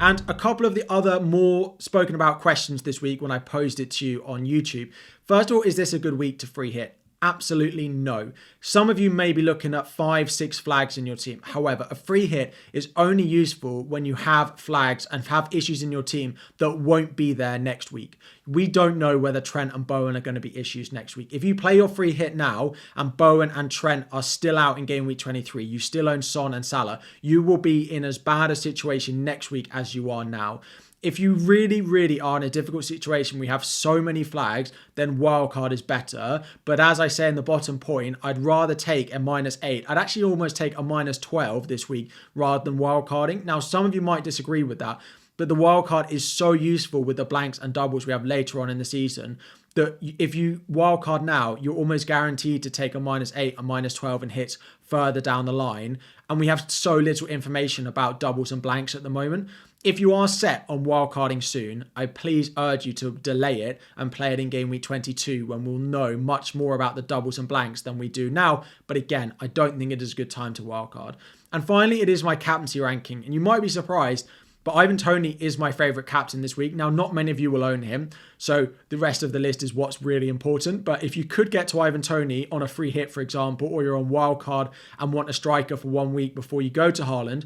And 0.00 0.22
a 0.28 0.34
couple 0.34 0.64
of 0.64 0.76
the 0.76 0.84
other 0.88 1.18
more 1.18 1.74
spoken 1.80 2.14
about 2.14 2.40
questions 2.40 2.82
this 2.82 3.02
week 3.02 3.20
when 3.20 3.32
I 3.32 3.40
posed 3.40 3.80
it 3.80 3.90
to 3.92 4.06
you 4.06 4.24
on 4.24 4.46
YouTube. 4.46 4.92
First 5.24 5.50
of 5.50 5.56
all, 5.56 5.62
is 5.62 5.74
this 5.74 5.92
a 5.92 5.98
good 5.98 6.16
week 6.18 6.38
to 6.38 6.46
free 6.46 6.70
hit? 6.70 6.96
Absolutely 7.20 7.88
no. 7.88 8.30
Some 8.60 8.88
of 8.88 9.00
you 9.00 9.10
may 9.10 9.32
be 9.32 9.42
looking 9.42 9.74
at 9.74 9.88
five, 9.88 10.30
six 10.30 10.60
flags 10.60 10.96
in 10.96 11.04
your 11.04 11.16
team. 11.16 11.40
However, 11.42 11.88
a 11.90 11.96
free 11.96 12.26
hit 12.26 12.54
is 12.72 12.90
only 12.94 13.24
useful 13.24 13.82
when 13.82 14.04
you 14.04 14.14
have 14.14 14.60
flags 14.60 15.04
and 15.10 15.26
have 15.26 15.48
issues 15.50 15.82
in 15.82 15.90
your 15.90 16.04
team 16.04 16.36
that 16.58 16.78
won't 16.78 17.16
be 17.16 17.32
there 17.32 17.58
next 17.58 17.90
week. 17.90 18.20
We 18.46 18.68
don't 18.68 18.98
know 18.98 19.18
whether 19.18 19.40
Trent 19.40 19.74
and 19.74 19.84
Bowen 19.84 20.16
are 20.16 20.20
going 20.20 20.36
to 20.36 20.40
be 20.40 20.56
issues 20.56 20.92
next 20.92 21.16
week. 21.16 21.32
If 21.32 21.42
you 21.42 21.56
play 21.56 21.74
your 21.74 21.88
free 21.88 22.12
hit 22.12 22.36
now 22.36 22.74
and 22.94 23.16
Bowen 23.16 23.50
and 23.50 23.68
Trent 23.68 24.06
are 24.12 24.22
still 24.22 24.56
out 24.56 24.78
in 24.78 24.86
game 24.86 25.04
week 25.04 25.18
23, 25.18 25.64
you 25.64 25.80
still 25.80 26.08
own 26.08 26.22
Son 26.22 26.54
and 26.54 26.64
Salah, 26.64 27.00
you 27.20 27.42
will 27.42 27.58
be 27.58 27.82
in 27.82 28.04
as 28.04 28.18
bad 28.18 28.52
a 28.52 28.56
situation 28.56 29.24
next 29.24 29.50
week 29.50 29.68
as 29.72 29.92
you 29.92 30.08
are 30.08 30.24
now 30.24 30.60
if 31.00 31.20
you 31.20 31.34
really, 31.34 31.80
really 31.80 32.20
are 32.20 32.36
in 32.36 32.42
a 32.42 32.50
difficult 32.50 32.84
situation, 32.84 33.38
we 33.38 33.46
have 33.46 33.64
so 33.64 34.02
many 34.02 34.24
flags, 34.24 34.72
then 34.96 35.18
wildcard 35.18 35.72
is 35.72 35.80
better. 35.80 36.42
But 36.64 36.80
as 36.80 36.98
I 36.98 37.06
say 37.06 37.28
in 37.28 37.36
the 37.36 37.42
bottom 37.42 37.78
point, 37.78 38.16
I'd 38.22 38.38
rather 38.38 38.74
take 38.74 39.14
a 39.14 39.18
minus 39.20 39.58
eight. 39.62 39.84
I'd 39.88 39.98
actually 39.98 40.24
almost 40.24 40.56
take 40.56 40.76
a 40.76 40.82
minus 40.82 41.18
12 41.18 41.68
this 41.68 41.88
week 41.88 42.10
rather 42.34 42.64
than 42.64 42.80
wildcarding. 42.80 43.44
Now, 43.44 43.60
some 43.60 43.86
of 43.86 43.94
you 43.94 44.00
might 44.00 44.24
disagree 44.24 44.64
with 44.64 44.80
that, 44.80 45.00
but 45.36 45.48
the 45.48 45.54
wildcard 45.54 46.10
is 46.10 46.28
so 46.28 46.50
useful 46.50 47.04
with 47.04 47.16
the 47.16 47.24
blanks 47.24 47.58
and 47.58 47.72
doubles 47.72 48.04
we 48.04 48.12
have 48.12 48.24
later 48.24 48.60
on 48.60 48.68
in 48.68 48.78
the 48.78 48.84
season 48.84 49.38
that 49.74 49.96
if 50.00 50.34
you 50.34 50.62
wildcard 50.68 51.22
now, 51.22 51.56
you're 51.60 51.76
almost 51.76 52.08
guaranteed 52.08 52.64
to 52.64 52.70
take 52.70 52.96
a 52.96 53.00
minus 53.00 53.32
eight, 53.36 53.54
a 53.56 53.62
minus 53.62 53.94
12 53.94 54.24
and 54.24 54.32
hits 54.32 54.58
further 54.82 55.20
down 55.20 55.44
the 55.44 55.52
line. 55.52 55.98
And 56.28 56.40
we 56.40 56.48
have 56.48 56.68
so 56.68 56.96
little 56.96 57.28
information 57.28 57.86
about 57.86 58.18
doubles 58.18 58.50
and 58.50 58.60
blanks 58.60 58.96
at 58.96 59.04
the 59.04 59.10
moment 59.10 59.48
if 59.84 60.00
you 60.00 60.12
are 60.12 60.26
set 60.26 60.64
on 60.68 60.84
wildcarding 60.84 61.42
soon, 61.42 61.84
I 61.94 62.06
please 62.06 62.50
urge 62.56 62.84
you 62.84 62.92
to 62.94 63.12
delay 63.12 63.62
it 63.62 63.80
and 63.96 64.10
play 64.10 64.32
it 64.32 64.40
in 64.40 64.48
game 64.48 64.70
week 64.70 64.82
22 64.82 65.46
when 65.46 65.64
we'll 65.64 65.78
know 65.78 66.16
much 66.16 66.54
more 66.54 66.74
about 66.74 66.96
the 66.96 67.02
doubles 67.02 67.38
and 67.38 67.46
blanks 67.46 67.82
than 67.82 67.96
we 67.96 68.08
do 68.08 68.28
now. 68.28 68.64
But 68.88 68.96
again, 68.96 69.34
I 69.40 69.46
don't 69.46 69.78
think 69.78 69.92
it 69.92 70.02
is 70.02 70.12
a 70.12 70.16
good 70.16 70.30
time 70.30 70.52
to 70.54 70.62
wildcard. 70.62 71.14
And 71.52 71.64
finally, 71.64 72.00
it 72.00 72.08
is 72.08 72.24
my 72.24 72.34
captaincy 72.34 72.80
ranking. 72.80 73.24
And 73.24 73.32
you 73.32 73.40
might 73.40 73.62
be 73.62 73.68
surprised, 73.68 74.26
but 74.64 74.74
Ivan 74.74 74.96
Toney 74.96 75.36
is 75.38 75.58
my 75.58 75.70
favourite 75.70 76.08
captain 76.08 76.42
this 76.42 76.56
week. 76.56 76.74
Now, 76.74 76.90
not 76.90 77.14
many 77.14 77.30
of 77.30 77.38
you 77.38 77.52
will 77.52 77.62
own 77.62 77.82
him, 77.82 78.10
so 78.36 78.68
the 78.88 78.98
rest 78.98 79.22
of 79.22 79.30
the 79.30 79.38
list 79.38 79.62
is 79.62 79.72
what's 79.72 80.02
really 80.02 80.28
important. 80.28 80.84
But 80.84 81.04
if 81.04 81.16
you 81.16 81.24
could 81.24 81.52
get 81.52 81.68
to 81.68 81.80
Ivan 81.80 82.02
Toney 82.02 82.48
on 82.50 82.62
a 82.62 82.68
free 82.68 82.90
hit, 82.90 83.12
for 83.12 83.20
example, 83.20 83.68
or 83.68 83.84
you're 83.84 83.96
on 83.96 84.10
wildcard 84.10 84.70
and 84.98 85.12
want 85.12 85.30
a 85.30 85.32
striker 85.32 85.76
for 85.76 85.88
one 85.88 86.12
week 86.12 86.34
before 86.34 86.60
you 86.60 86.68
go 86.68 86.90
to 86.90 87.04
Haaland, 87.04 87.44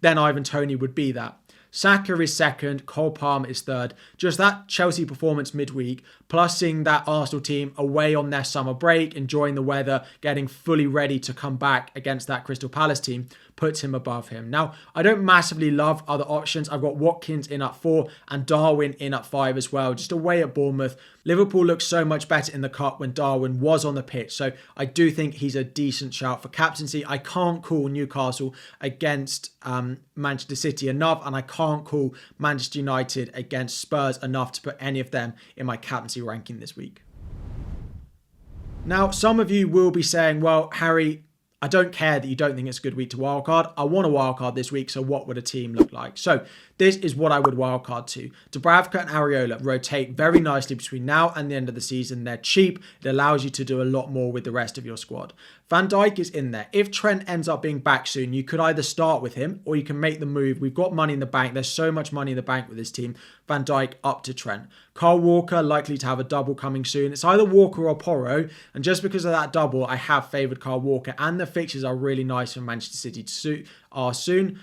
then 0.00 0.18
Ivan 0.18 0.44
Toney 0.44 0.76
would 0.76 0.94
be 0.94 1.10
that. 1.12 1.40
Saka 1.70 2.20
is 2.20 2.36
second, 2.36 2.86
Cole 2.86 3.10
Palmer 3.10 3.48
is 3.48 3.62
third. 3.62 3.94
Just 4.16 4.38
that 4.38 4.66
Chelsea 4.68 5.04
performance 5.04 5.54
midweek, 5.54 6.02
plus 6.28 6.58
seeing 6.58 6.84
that 6.84 7.04
Arsenal 7.06 7.40
team 7.40 7.72
away 7.76 8.14
on 8.14 8.30
their 8.30 8.44
summer 8.44 8.74
break, 8.74 9.14
enjoying 9.14 9.54
the 9.54 9.62
weather, 9.62 10.04
getting 10.20 10.48
fully 10.48 10.86
ready 10.86 11.18
to 11.20 11.32
come 11.32 11.56
back 11.56 11.90
against 11.94 12.26
that 12.26 12.44
Crystal 12.44 12.68
Palace 12.68 13.00
team, 13.00 13.28
puts 13.56 13.84
him 13.84 13.94
above 13.94 14.30
him. 14.30 14.48
Now, 14.48 14.72
I 14.94 15.02
don't 15.02 15.22
massively 15.22 15.70
love 15.70 16.02
other 16.08 16.24
options. 16.24 16.68
I've 16.68 16.80
got 16.80 16.96
Watkins 16.96 17.46
in 17.46 17.60
at 17.62 17.76
four 17.76 18.08
and 18.28 18.46
Darwin 18.46 18.94
in 18.94 19.12
at 19.12 19.26
five 19.26 19.56
as 19.56 19.70
well, 19.70 19.94
just 19.94 20.12
away 20.12 20.42
at 20.42 20.54
Bournemouth. 20.54 20.96
Liverpool 21.24 21.64
looked 21.64 21.82
so 21.82 22.04
much 22.04 22.26
better 22.26 22.52
in 22.52 22.62
the 22.62 22.70
cup 22.70 22.98
when 22.98 23.12
Darwin 23.12 23.60
was 23.60 23.84
on 23.84 23.94
the 23.94 24.02
pitch, 24.02 24.34
so 24.34 24.52
I 24.76 24.86
do 24.86 25.10
think 25.10 25.34
he's 25.34 25.54
a 25.54 25.62
decent 25.62 26.14
shout 26.14 26.40
for 26.40 26.48
captaincy. 26.48 27.04
I 27.06 27.18
can't 27.18 27.62
call 27.62 27.88
Newcastle 27.88 28.54
against 28.80 29.50
um, 29.62 29.98
Manchester 30.20 30.56
City 30.56 30.88
enough, 30.88 31.22
and 31.24 31.34
I 31.34 31.42
can't 31.42 31.84
call 31.84 32.14
Manchester 32.38 32.78
United 32.78 33.30
against 33.34 33.78
Spurs 33.78 34.18
enough 34.18 34.52
to 34.52 34.60
put 34.60 34.76
any 34.80 35.00
of 35.00 35.10
them 35.10 35.34
in 35.56 35.66
my 35.66 35.76
captaincy 35.76 36.22
ranking 36.22 36.60
this 36.60 36.76
week. 36.76 37.02
Now, 38.84 39.10
some 39.10 39.40
of 39.40 39.50
you 39.50 39.68
will 39.68 39.90
be 39.90 40.02
saying, 40.02 40.40
well, 40.40 40.70
Harry, 40.74 41.24
I 41.62 41.68
don't 41.68 41.92
care 41.92 42.18
that 42.18 42.26
you 42.26 42.36
don't 42.36 42.56
think 42.56 42.68
it's 42.68 42.78
a 42.78 42.82
good 42.82 42.94
week 42.94 43.10
to 43.10 43.18
wildcard. 43.18 43.72
I 43.76 43.84
want 43.84 44.06
a 44.06 44.10
wildcard 44.10 44.54
this 44.54 44.72
week, 44.72 44.88
so 44.88 45.02
what 45.02 45.26
would 45.26 45.36
a 45.36 45.42
team 45.42 45.74
look 45.74 45.92
like? 45.92 46.16
So 46.16 46.46
this 46.80 46.96
is 46.96 47.14
what 47.14 47.30
I 47.30 47.38
would 47.38 47.56
wildcard 47.56 48.06
to. 48.06 48.30
Dubravka 48.50 49.02
and 49.02 49.10
Areola 49.10 49.62
rotate 49.62 50.12
very 50.12 50.40
nicely 50.40 50.74
between 50.74 51.04
now 51.04 51.30
and 51.36 51.50
the 51.50 51.54
end 51.54 51.68
of 51.68 51.74
the 51.74 51.80
season. 51.82 52.24
They're 52.24 52.38
cheap. 52.38 52.78
It 53.02 53.06
allows 53.06 53.44
you 53.44 53.50
to 53.50 53.66
do 53.66 53.82
a 53.82 53.84
lot 53.84 54.10
more 54.10 54.32
with 54.32 54.44
the 54.44 54.50
rest 54.50 54.78
of 54.78 54.86
your 54.86 54.96
squad. 54.96 55.34
Van 55.68 55.88
Dijk 55.88 56.18
is 56.18 56.30
in 56.30 56.52
there. 56.52 56.68
If 56.72 56.90
Trent 56.90 57.28
ends 57.28 57.48
up 57.48 57.60
being 57.60 57.80
back 57.80 58.06
soon, 58.06 58.32
you 58.32 58.42
could 58.42 58.60
either 58.60 58.82
start 58.82 59.20
with 59.20 59.34
him 59.34 59.60
or 59.66 59.76
you 59.76 59.84
can 59.84 60.00
make 60.00 60.20
the 60.20 60.26
move. 60.26 60.58
We've 60.58 60.72
got 60.72 60.94
money 60.94 61.12
in 61.12 61.20
the 61.20 61.26
bank. 61.26 61.52
There's 61.52 61.68
so 61.68 61.92
much 61.92 62.12
money 62.12 62.32
in 62.32 62.36
the 62.36 62.42
bank 62.42 62.66
with 62.66 62.78
this 62.78 62.90
team. 62.90 63.14
Van 63.46 63.62
Dijk 63.62 63.92
up 64.02 64.22
to 64.22 64.32
Trent. 64.32 64.66
Carl 64.94 65.20
Walker 65.20 65.62
likely 65.62 65.98
to 65.98 66.06
have 66.06 66.18
a 66.18 66.24
double 66.24 66.54
coming 66.54 66.86
soon. 66.86 67.12
It's 67.12 67.24
either 67.24 67.44
Walker 67.44 67.86
or 67.86 67.94
Porro. 67.94 68.48
And 68.72 68.82
just 68.82 69.02
because 69.02 69.26
of 69.26 69.32
that 69.32 69.52
double, 69.52 69.84
I 69.84 69.96
have 69.96 70.30
favoured 70.30 70.60
Carl 70.60 70.80
Walker. 70.80 71.14
And 71.18 71.38
the 71.38 71.46
fixtures 71.46 71.84
are 71.84 71.94
really 71.94 72.24
nice 72.24 72.54
for 72.54 72.62
Manchester 72.62 72.96
City 72.96 73.22
to 73.22 73.32
suit 73.32 73.66
are 73.92 74.14
soon. 74.14 74.58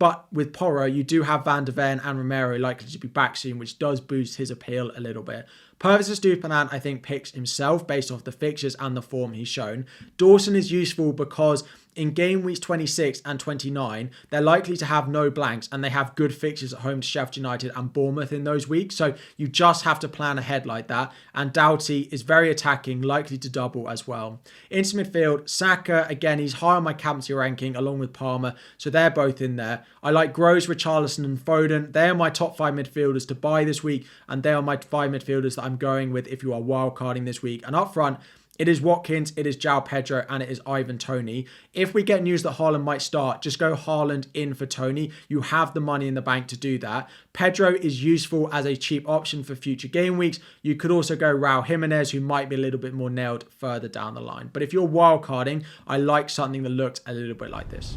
But 0.00 0.32
with 0.32 0.54
Porro, 0.54 0.86
you 0.86 1.04
do 1.04 1.24
have 1.24 1.44
Van 1.44 1.66
der 1.66 1.72
Ven 1.72 2.00
and 2.00 2.16
Romero 2.16 2.56
likely 2.58 2.88
to 2.88 2.98
be 2.98 3.06
back 3.06 3.36
soon, 3.36 3.58
which 3.58 3.78
does 3.78 4.00
boost 4.00 4.38
his 4.38 4.50
appeal 4.50 4.90
a 4.96 5.00
little 5.00 5.22
bit. 5.22 5.46
Pervis 5.78 6.08
Estupiñán, 6.08 6.72
I 6.72 6.78
think, 6.78 7.02
picks 7.02 7.32
himself 7.32 7.86
based 7.86 8.10
off 8.10 8.24
the 8.24 8.32
fixtures 8.32 8.74
and 8.80 8.96
the 8.96 9.02
form 9.02 9.34
he's 9.34 9.48
shown. 9.48 9.84
Dawson 10.16 10.56
is 10.56 10.72
useful 10.72 11.12
because 11.12 11.64
in 12.00 12.12
game 12.12 12.40
weeks 12.42 12.58
26 12.60 13.20
and 13.26 13.38
29, 13.38 14.10
they're 14.30 14.40
likely 14.40 14.74
to 14.74 14.86
have 14.86 15.06
no 15.06 15.28
blanks 15.30 15.68
and 15.70 15.84
they 15.84 15.90
have 15.90 16.14
good 16.14 16.34
fixtures 16.34 16.72
at 16.72 16.80
home 16.80 17.02
to 17.02 17.06
Sheffield 17.06 17.36
United 17.36 17.72
and 17.76 17.92
Bournemouth 17.92 18.32
in 18.32 18.44
those 18.44 18.66
weeks. 18.66 18.94
So 18.94 19.14
you 19.36 19.48
just 19.48 19.84
have 19.84 20.00
to 20.00 20.08
plan 20.08 20.38
ahead 20.38 20.64
like 20.64 20.88
that. 20.88 21.12
And 21.34 21.52
Doughty 21.52 22.08
is 22.10 22.22
very 22.22 22.50
attacking, 22.50 23.02
likely 23.02 23.36
to 23.36 23.50
double 23.50 23.86
as 23.86 24.08
well. 24.08 24.40
Into 24.70 24.96
midfield, 24.96 25.46
Saka, 25.46 26.06
again, 26.08 26.38
he's 26.38 26.54
high 26.54 26.76
on 26.76 26.84
my 26.84 26.94
captaincy 26.94 27.34
ranking 27.34 27.76
along 27.76 27.98
with 27.98 28.14
Palmer. 28.14 28.54
So 28.78 28.88
they're 28.88 29.10
both 29.10 29.42
in 29.42 29.56
there. 29.56 29.84
I 30.02 30.10
like 30.10 30.32
Gross, 30.32 30.68
Richarlison, 30.68 31.26
and 31.26 31.38
Foden. 31.38 31.92
They 31.92 32.08
are 32.08 32.14
my 32.14 32.30
top 32.30 32.56
five 32.56 32.72
midfielders 32.72 33.28
to 33.28 33.34
buy 33.34 33.64
this 33.64 33.84
week. 33.84 34.06
And 34.26 34.42
they 34.42 34.54
are 34.54 34.62
my 34.62 34.78
five 34.78 35.10
midfielders 35.10 35.56
that 35.56 35.64
I'm 35.64 35.76
going 35.76 36.12
with 36.12 36.28
if 36.28 36.42
you 36.42 36.54
are 36.54 36.62
wildcarding 36.62 37.26
this 37.26 37.42
week. 37.42 37.62
And 37.66 37.76
up 37.76 37.92
front, 37.92 38.20
it 38.60 38.68
is 38.68 38.82
Watkins, 38.82 39.32
it 39.36 39.46
is 39.46 39.56
João 39.56 39.82
Pedro, 39.82 40.26
and 40.28 40.42
it 40.42 40.50
is 40.50 40.60
Ivan 40.66 40.98
Toney. 40.98 41.46
If 41.72 41.94
we 41.94 42.02
get 42.02 42.22
news 42.22 42.42
that 42.42 42.56
Haaland 42.56 42.84
might 42.84 43.00
start, 43.00 43.40
just 43.40 43.58
go 43.58 43.74
Haaland 43.74 44.26
in 44.34 44.52
for 44.52 44.66
Toney. 44.66 45.12
You 45.28 45.40
have 45.40 45.72
the 45.72 45.80
money 45.80 46.06
in 46.06 46.12
the 46.12 46.20
bank 46.20 46.46
to 46.48 46.58
do 46.58 46.76
that. 46.80 47.08
Pedro 47.32 47.74
is 47.74 48.04
useful 48.04 48.52
as 48.52 48.66
a 48.66 48.76
cheap 48.76 49.08
option 49.08 49.42
for 49.44 49.56
future 49.56 49.88
game 49.88 50.18
weeks. 50.18 50.40
You 50.60 50.76
could 50.76 50.90
also 50.90 51.16
go 51.16 51.34
Raul 51.34 51.64
Jimenez, 51.64 52.10
who 52.10 52.20
might 52.20 52.50
be 52.50 52.56
a 52.56 52.58
little 52.58 52.78
bit 52.78 52.92
more 52.92 53.08
nailed 53.08 53.46
further 53.50 53.88
down 53.88 54.12
the 54.12 54.20
line. 54.20 54.50
But 54.52 54.62
if 54.62 54.74
you're 54.74 54.86
wildcarding, 54.86 55.64
I 55.86 55.96
like 55.96 56.28
something 56.28 56.62
that 56.62 56.68
looks 56.68 57.00
a 57.06 57.14
little 57.14 57.36
bit 57.36 57.48
like 57.48 57.70
this. 57.70 57.96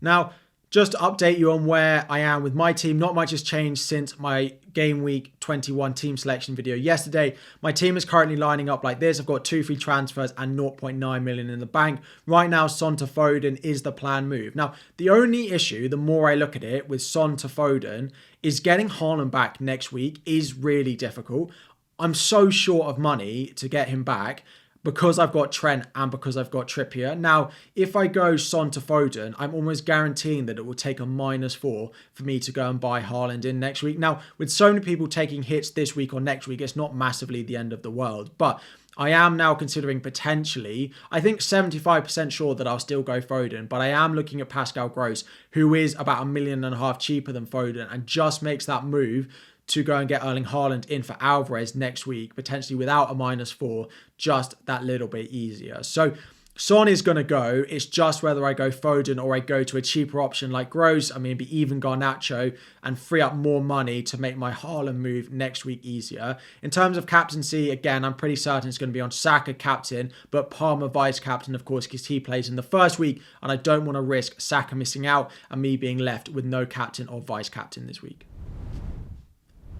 Now, 0.00 0.34
just 0.70 0.92
to 0.92 0.98
update 0.98 1.38
you 1.38 1.50
on 1.50 1.64
where 1.64 2.04
I 2.10 2.20
am 2.20 2.42
with 2.42 2.54
my 2.54 2.72
team, 2.72 2.98
not 2.98 3.14
much 3.14 3.30
has 3.30 3.42
changed 3.42 3.80
since 3.80 4.18
my 4.18 4.54
game 4.74 5.02
week 5.02 5.32
21 5.40 5.94
team 5.94 6.16
selection 6.16 6.54
video 6.54 6.76
yesterday. 6.76 7.36
My 7.62 7.72
team 7.72 7.96
is 7.96 8.04
currently 8.04 8.36
lining 8.36 8.68
up 8.68 8.84
like 8.84 9.00
this. 9.00 9.18
I've 9.18 9.26
got 9.26 9.44
two 9.44 9.62
free 9.62 9.76
transfers 9.76 10.32
and 10.36 10.58
0.9 10.58 11.22
million 11.22 11.48
in 11.48 11.58
the 11.58 11.66
bank. 11.66 12.00
Right 12.26 12.50
now, 12.50 12.66
Son 12.66 12.96
to 12.96 13.06
Foden 13.06 13.58
is 13.64 13.82
the 13.82 13.92
plan 13.92 14.28
move. 14.28 14.54
Now, 14.54 14.74
the 14.98 15.08
only 15.08 15.50
issue, 15.50 15.88
the 15.88 15.96
more 15.96 16.28
I 16.28 16.34
look 16.34 16.54
at 16.54 16.64
it 16.64 16.88
with 16.88 17.00
Son 17.00 17.36
to 17.36 17.48
Foden, 17.48 18.10
is 18.42 18.60
getting 18.60 18.88
Haaland 18.88 19.30
back 19.30 19.60
next 19.60 19.90
week 19.90 20.20
is 20.26 20.54
really 20.54 20.94
difficult. 20.94 21.50
I'm 21.98 22.14
so 22.14 22.50
short 22.50 22.88
of 22.88 22.98
money 22.98 23.46
to 23.56 23.68
get 23.68 23.88
him 23.88 24.04
back 24.04 24.44
because 24.88 25.18
I've 25.18 25.32
got 25.32 25.52
Trent 25.52 25.86
and 25.94 26.10
because 26.10 26.38
I've 26.38 26.50
got 26.50 26.66
Trippier. 26.66 27.14
Now, 27.14 27.50
if 27.76 27.94
I 27.94 28.06
go 28.06 28.38
Son 28.38 28.70
to 28.70 28.80
Foden, 28.80 29.34
I'm 29.36 29.54
almost 29.54 29.84
guaranteeing 29.84 30.46
that 30.46 30.56
it 30.56 30.64
will 30.64 30.72
take 30.72 30.98
a 30.98 31.04
minus 31.04 31.54
four 31.54 31.90
for 32.14 32.22
me 32.22 32.40
to 32.40 32.50
go 32.50 32.70
and 32.70 32.80
buy 32.80 33.02
Haaland 33.02 33.44
in 33.44 33.60
next 33.60 33.82
week. 33.82 33.98
Now, 33.98 34.22
with 34.38 34.50
so 34.50 34.72
many 34.72 34.82
people 34.82 35.06
taking 35.06 35.42
hits 35.42 35.68
this 35.68 35.94
week 35.94 36.14
or 36.14 36.22
next 36.22 36.46
week, 36.46 36.62
it's 36.62 36.74
not 36.74 36.96
massively 36.96 37.42
the 37.42 37.54
end 37.54 37.74
of 37.74 37.82
the 37.82 37.90
world. 37.90 38.30
But 38.38 38.62
I 38.96 39.10
am 39.10 39.36
now 39.36 39.54
considering 39.54 40.00
potentially, 40.00 40.90
I 41.10 41.20
think 41.20 41.40
75% 41.40 42.32
sure 42.32 42.54
that 42.54 42.66
I'll 42.66 42.78
still 42.78 43.02
go 43.02 43.20
Foden, 43.20 43.68
but 43.68 43.82
I 43.82 43.88
am 43.88 44.14
looking 44.14 44.40
at 44.40 44.48
Pascal 44.48 44.88
Gross, 44.88 45.22
who 45.50 45.74
is 45.74 45.96
about 45.98 46.22
a 46.22 46.24
million 46.24 46.64
and 46.64 46.74
a 46.74 46.78
half 46.78 46.98
cheaper 46.98 47.30
than 47.30 47.44
Foden 47.44 47.92
and 47.92 48.06
just 48.06 48.42
makes 48.42 48.64
that 48.64 48.86
move 48.86 49.28
to 49.68 49.82
go 49.82 49.96
and 49.96 50.08
get 50.08 50.24
Erling 50.24 50.46
Haaland 50.46 50.86
in 50.88 51.02
for 51.02 51.16
Alvarez 51.20 51.74
next 51.74 52.06
week, 52.06 52.34
potentially 52.34 52.76
without 52.76 53.10
a 53.10 53.14
minus 53.14 53.50
four, 53.50 53.88
just 54.16 54.54
that 54.66 54.84
little 54.84 55.08
bit 55.08 55.30
easier. 55.30 55.82
So 55.82 56.14
Son 56.60 56.88
is 56.88 57.02
going 57.02 57.16
to 57.16 57.22
go. 57.22 57.64
It's 57.68 57.86
just 57.86 58.20
whether 58.20 58.44
I 58.44 58.52
go 58.52 58.70
Foden 58.70 59.22
or 59.22 59.32
I 59.32 59.38
go 59.38 59.62
to 59.62 59.76
a 59.76 59.82
cheaper 59.82 60.20
option 60.20 60.50
like 60.50 60.70
Gross. 60.70 61.14
I 61.14 61.18
mean, 61.18 61.36
be 61.36 61.56
even 61.56 61.80
Garnacho 61.80 62.56
and 62.82 62.98
free 62.98 63.20
up 63.20 63.36
more 63.36 63.62
money 63.62 64.02
to 64.02 64.20
make 64.20 64.36
my 64.36 64.50
Haaland 64.50 64.96
move 64.96 65.30
next 65.30 65.64
week 65.64 65.84
easier. 65.84 66.36
In 66.60 66.70
terms 66.70 66.96
of 66.96 67.06
captaincy, 67.06 67.70
again, 67.70 68.04
I'm 68.04 68.14
pretty 68.14 68.34
certain 68.34 68.68
it's 68.68 68.76
going 68.76 68.90
to 68.90 68.92
be 68.92 69.00
on 69.00 69.12
Saka 69.12 69.54
captain, 69.54 70.10
but 70.32 70.50
Palmer 70.50 70.88
vice 70.88 71.20
captain, 71.20 71.54
of 71.54 71.64
course, 71.64 71.86
because 71.86 72.06
he 72.06 72.18
plays 72.18 72.48
in 72.48 72.56
the 72.56 72.62
first 72.64 72.98
week, 72.98 73.22
and 73.40 73.52
I 73.52 73.56
don't 73.56 73.84
want 73.84 73.94
to 73.94 74.02
risk 74.02 74.40
Saka 74.40 74.74
missing 74.74 75.06
out 75.06 75.30
and 75.50 75.62
me 75.62 75.76
being 75.76 75.98
left 75.98 76.28
with 76.28 76.44
no 76.44 76.66
captain 76.66 77.06
or 77.06 77.20
vice 77.20 77.48
captain 77.48 77.86
this 77.86 78.02
week. 78.02 78.26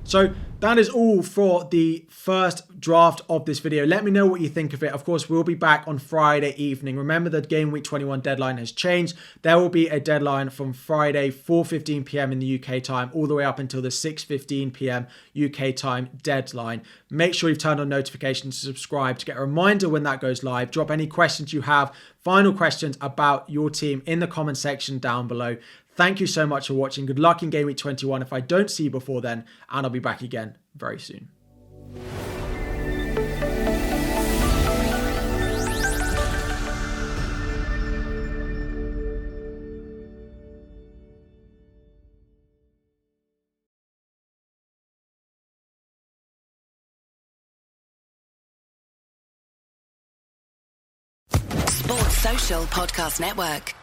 So 0.08 0.32
that 0.60 0.78
is 0.78 0.88
all 0.88 1.22
for 1.22 1.64
the 1.64 2.06
first 2.08 2.80
draft 2.80 3.20
of 3.28 3.44
this 3.44 3.58
video. 3.58 3.84
Let 3.84 4.04
me 4.04 4.10
know 4.10 4.24
what 4.24 4.40
you 4.40 4.48
think 4.48 4.72
of 4.72 4.82
it. 4.82 4.90
Of 4.90 5.04
course, 5.04 5.28
we'll 5.28 5.44
be 5.44 5.54
back 5.54 5.86
on 5.86 5.98
Friday 5.98 6.54
evening. 6.56 6.96
Remember 6.96 7.28
the 7.28 7.42
game 7.42 7.70
week 7.70 7.84
21 7.84 8.22
deadline 8.22 8.56
has 8.56 8.72
changed. 8.72 9.14
There 9.42 9.58
will 9.58 9.68
be 9.68 9.88
a 9.88 10.00
deadline 10.00 10.48
from 10.48 10.72
Friday 10.72 11.30
4:15 11.30 12.06
p.m. 12.06 12.32
in 12.32 12.38
the 12.38 12.58
UK 12.58 12.82
time 12.82 13.10
all 13.12 13.26
the 13.26 13.34
way 13.34 13.44
up 13.44 13.58
until 13.58 13.82
the 13.82 13.90
6:15 13.90 14.72
p.m. 14.72 15.06
UK 15.36 15.76
time 15.76 16.08
deadline. 16.22 16.82
Make 17.10 17.34
sure 17.34 17.48
you've 17.48 17.58
turned 17.58 17.80
on 17.80 17.88
notifications 17.88 18.60
to 18.60 18.66
subscribe 18.66 19.18
to 19.18 19.26
get 19.26 19.36
a 19.36 19.40
reminder 19.40 19.88
when 19.88 20.02
that 20.02 20.20
goes 20.20 20.42
live. 20.42 20.70
Drop 20.70 20.90
any 20.90 21.06
questions 21.06 21.52
you 21.52 21.62
have, 21.62 21.92
final 22.22 22.52
questions 22.52 22.98
about 23.00 23.48
your 23.48 23.70
team 23.70 24.02
in 24.04 24.18
the 24.18 24.26
comment 24.26 24.58
section 24.58 24.98
down 24.98 25.26
below. 25.26 25.56
Thank 25.94 26.20
you 26.20 26.26
so 26.26 26.46
much 26.46 26.68
for 26.68 26.74
watching. 26.74 27.06
Good 27.06 27.18
luck 27.18 27.42
in 27.42 27.50
Game 27.50 27.66
Week 27.66 27.76
21 27.76 28.22
if 28.22 28.32
I 28.32 28.40
don't 28.40 28.70
see 28.70 28.84
you 28.84 28.90
before 28.90 29.20
then, 29.20 29.46
and 29.70 29.86
I'll 29.86 29.90
be 29.90 29.98
back 29.98 30.22
again 30.22 30.56
very 30.76 31.00
soon. 31.00 31.28
Podcast 52.70 53.20
Network. 53.20 53.74